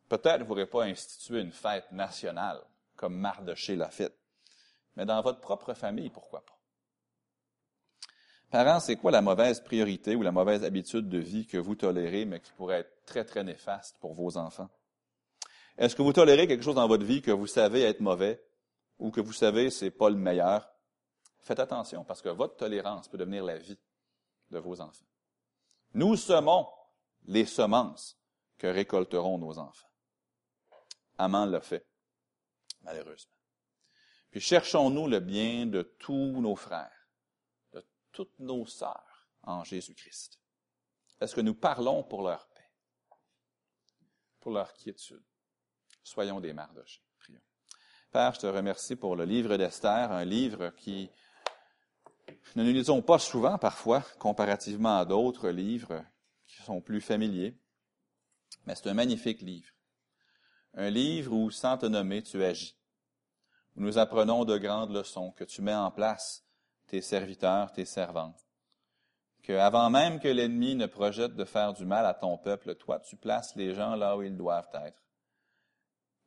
[0.09, 2.63] Peut-être vous n'aurez pas institué une fête nationale
[2.97, 4.17] comme Mardoché l'a fait,
[4.95, 6.62] mais dans votre propre famille, pourquoi pas?
[8.53, 12.27] Parents, c'est quoi la mauvaise priorité ou la mauvaise habitude de vie que vous tolérez,
[12.27, 14.69] mais qui pourrait être très, très néfaste pour vos enfants?
[15.79, 18.45] Est-ce que vous tolérez quelque chose dans votre vie que vous savez être mauvais
[18.99, 20.71] ou que vous savez c'est pas le meilleur?
[21.41, 23.79] Faites attention parce que votre tolérance peut devenir la vie
[24.51, 25.07] de vos enfants.
[25.95, 26.69] Nous semons
[27.25, 28.19] les semences
[28.59, 29.89] que récolteront nos enfants.
[31.17, 31.87] Aman l'a fait,
[32.83, 33.33] malheureusement.
[34.31, 37.02] Puis cherchons-nous le bien de tous nos frères,
[38.13, 40.39] toutes nos sœurs en Jésus-Christ.
[41.21, 42.71] Est-ce que nous parlons pour leur paix,
[44.41, 45.23] pour leur quiétude?
[46.03, 47.03] Soyons des mardochés.
[47.19, 47.41] Prions.
[48.11, 51.11] Père, je te remercie pour le livre d'Esther, un livre qui
[52.55, 56.05] nous ne lisons pas souvent parfois, comparativement à d'autres livres
[56.47, 57.57] qui sont plus familiers,
[58.67, 59.73] mais c'est un magnifique livre.
[60.75, 62.77] Un livre où, sans te nommer, tu agis.
[63.77, 66.45] Où nous apprenons de grandes leçons que tu mets en place
[66.87, 68.47] tes serviteurs, tes servantes.
[69.43, 73.01] Que avant même que l'ennemi ne projette de faire du mal à ton peuple, toi,
[73.01, 75.03] tu places les gens là où ils doivent être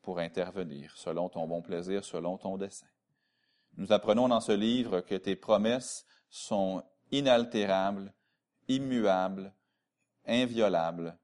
[0.02, 2.88] pour intervenir, selon ton bon plaisir, selon ton dessein.
[3.78, 8.14] Nous apprenons dans ce livre que tes promesses sont inaltérables,
[8.68, 9.54] immuables,
[10.26, 11.18] inviolables,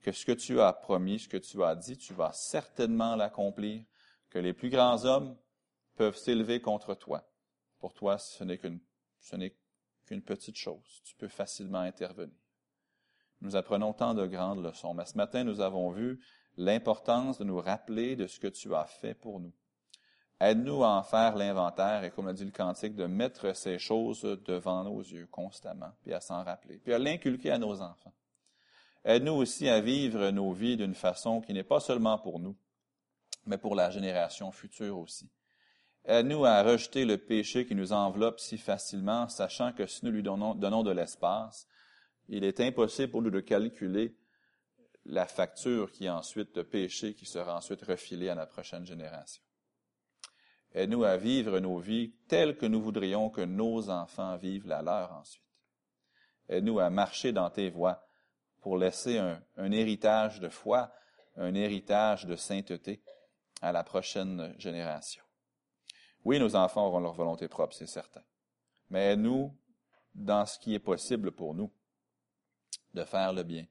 [0.00, 3.84] que ce que tu as promis, ce que tu as dit, tu vas certainement l'accomplir,
[4.30, 5.36] que les plus grands hommes
[5.96, 7.29] peuvent s'élever contre toi.
[7.80, 8.80] Pour toi, ce n'est qu'une,
[10.22, 11.02] petite chose.
[11.04, 12.36] Tu peux facilement intervenir.
[13.40, 16.20] Nous apprenons tant de grandes leçons, mais ce matin, nous avons vu
[16.56, 19.52] l'importance de nous rappeler de ce que tu as fait pour nous.
[20.40, 24.22] Aide-nous à en faire l'inventaire et, comme l'a dit le cantique, de mettre ces choses
[24.22, 28.12] devant nos yeux constamment, puis à s'en rappeler, puis à l'inculquer à nos enfants.
[29.04, 32.56] Aide-nous aussi à vivre nos vies d'une façon qui n'est pas seulement pour nous,
[33.46, 35.30] mais pour la génération future aussi.
[36.04, 40.22] Aide-nous à rejeter le péché qui nous enveloppe si facilement, sachant que si nous lui
[40.22, 41.66] donnons, de l'espace,
[42.28, 44.16] il est impossible pour nous de calculer
[45.04, 49.42] la facture qui est ensuite de péché qui sera ensuite refilée à la prochaine génération.
[50.72, 55.12] Aide-nous à vivre nos vies telles que nous voudrions que nos enfants vivent la leur
[55.12, 55.42] ensuite.
[56.48, 58.04] Aide-nous à marcher dans tes voies
[58.60, 60.92] pour laisser un, héritage de foi,
[61.36, 63.02] un héritage de sainteté
[63.62, 65.22] à la prochaine génération.
[66.24, 68.22] Oui, nos enfants auront leur volonté propre, c'est certain.
[68.90, 69.54] Mais aide-nous
[70.14, 71.70] dans ce qui est possible pour nous
[72.94, 73.66] de faire le bien,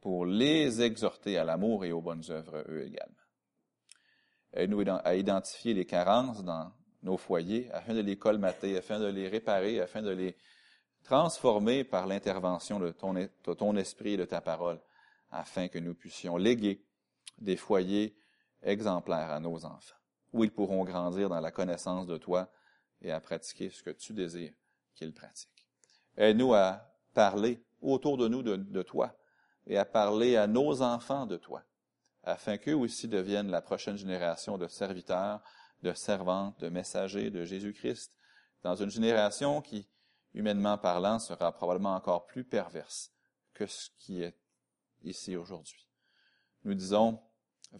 [0.00, 3.14] pour les exhorter à l'amour et aux bonnes œuvres, eux également.
[4.52, 6.72] Aide-nous à identifier les carences dans
[7.02, 10.36] nos foyers afin de les colmater, afin de les réparer, afin de les
[11.04, 14.80] transformer par l'intervention de ton, de ton esprit et de ta parole,
[15.30, 16.84] afin que nous puissions léguer
[17.38, 18.16] des foyers
[18.62, 19.96] exemplaires à nos enfants,
[20.32, 22.50] où ils pourront grandir dans la connaissance de toi
[23.00, 24.54] et à pratiquer ce que tu désires
[24.94, 25.66] qu'ils pratiquent.
[26.16, 29.16] Aide-nous à parler autour de nous de, toi,
[29.66, 31.62] et à parler à nos enfants de toi,
[32.24, 35.40] afin qu'eux aussi deviennent la prochaine génération de serviteurs,
[35.82, 38.12] de servantes, de messagers de Jésus-Christ,
[38.62, 39.88] dans une génération qui,
[40.34, 43.12] humainement parlant, sera probablement encore plus perverse
[43.54, 44.36] que ce qui est
[45.02, 45.88] ici aujourd'hui.
[46.64, 47.20] Nous disons,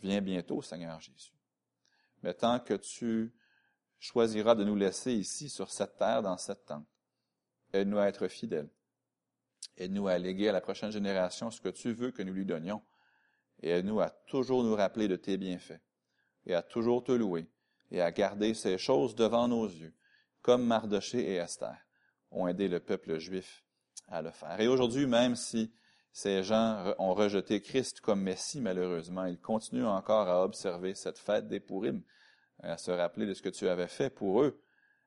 [0.01, 1.38] viens bientôt, Seigneur Jésus.
[2.23, 3.33] Mais tant que tu
[3.99, 6.87] choisiras de nous laisser ici, sur cette terre, dans cette tente,
[7.73, 8.71] aide-nous à être fidèles
[9.77, 12.83] Aide-nous à léguer à la prochaine génération ce que tu veux que nous lui donnions.
[13.63, 15.81] Et aide-nous à toujours nous rappeler de tes bienfaits.
[16.47, 17.49] Et à toujours te louer.
[17.91, 19.95] Et à garder ces choses devant nos yeux.
[20.43, 21.77] Comme Mardoché et Esther
[22.31, 23.65] ont aidé le peuple juif
[24.09, 24.61] à le faire.
[24.61, 25.73] Et aujourd'hui, même si
[26.19, 29.27] ces gens ont rejeté Christ comme Messie, malheureusement.
[29.27, 32.03] Ils continuent encore à observer cette fête des Pourim,
[32.59, 34.61] à se rappeler de ce que tu avais fait pour eux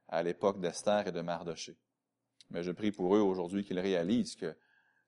[0.08, 1.78] à l'époque d'Esther et de Mardoché.
[2.50, 4.56] Mais je prie pour eux aujourd'hui qu'ils réalisent que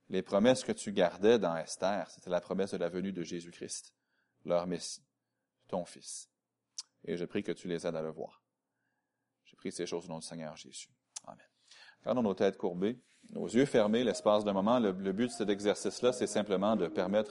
[0.09, 3.95] les promesses que tu gardais dans Esther, c'était la promesse de la venue de Jésus-Christ,
[4.43, 5.05] leur Messie,
[5.69, 6.29] ton Fils.
[7.05, 8.43] Et je prie que tu les aides à le voir.
[9.45, 10.89] Je prie ces choses au nom du Seigneur Jésus.
[11.23, 11.47] Amen.
[12.01, 13.01] Regardons nos têtes courbées.
[13.35, 16.87] Nos yeux fermés, l'espace d'un moment, le, le but de cet exercice-là, c'est simplement de
[16.87, 17.21] permettre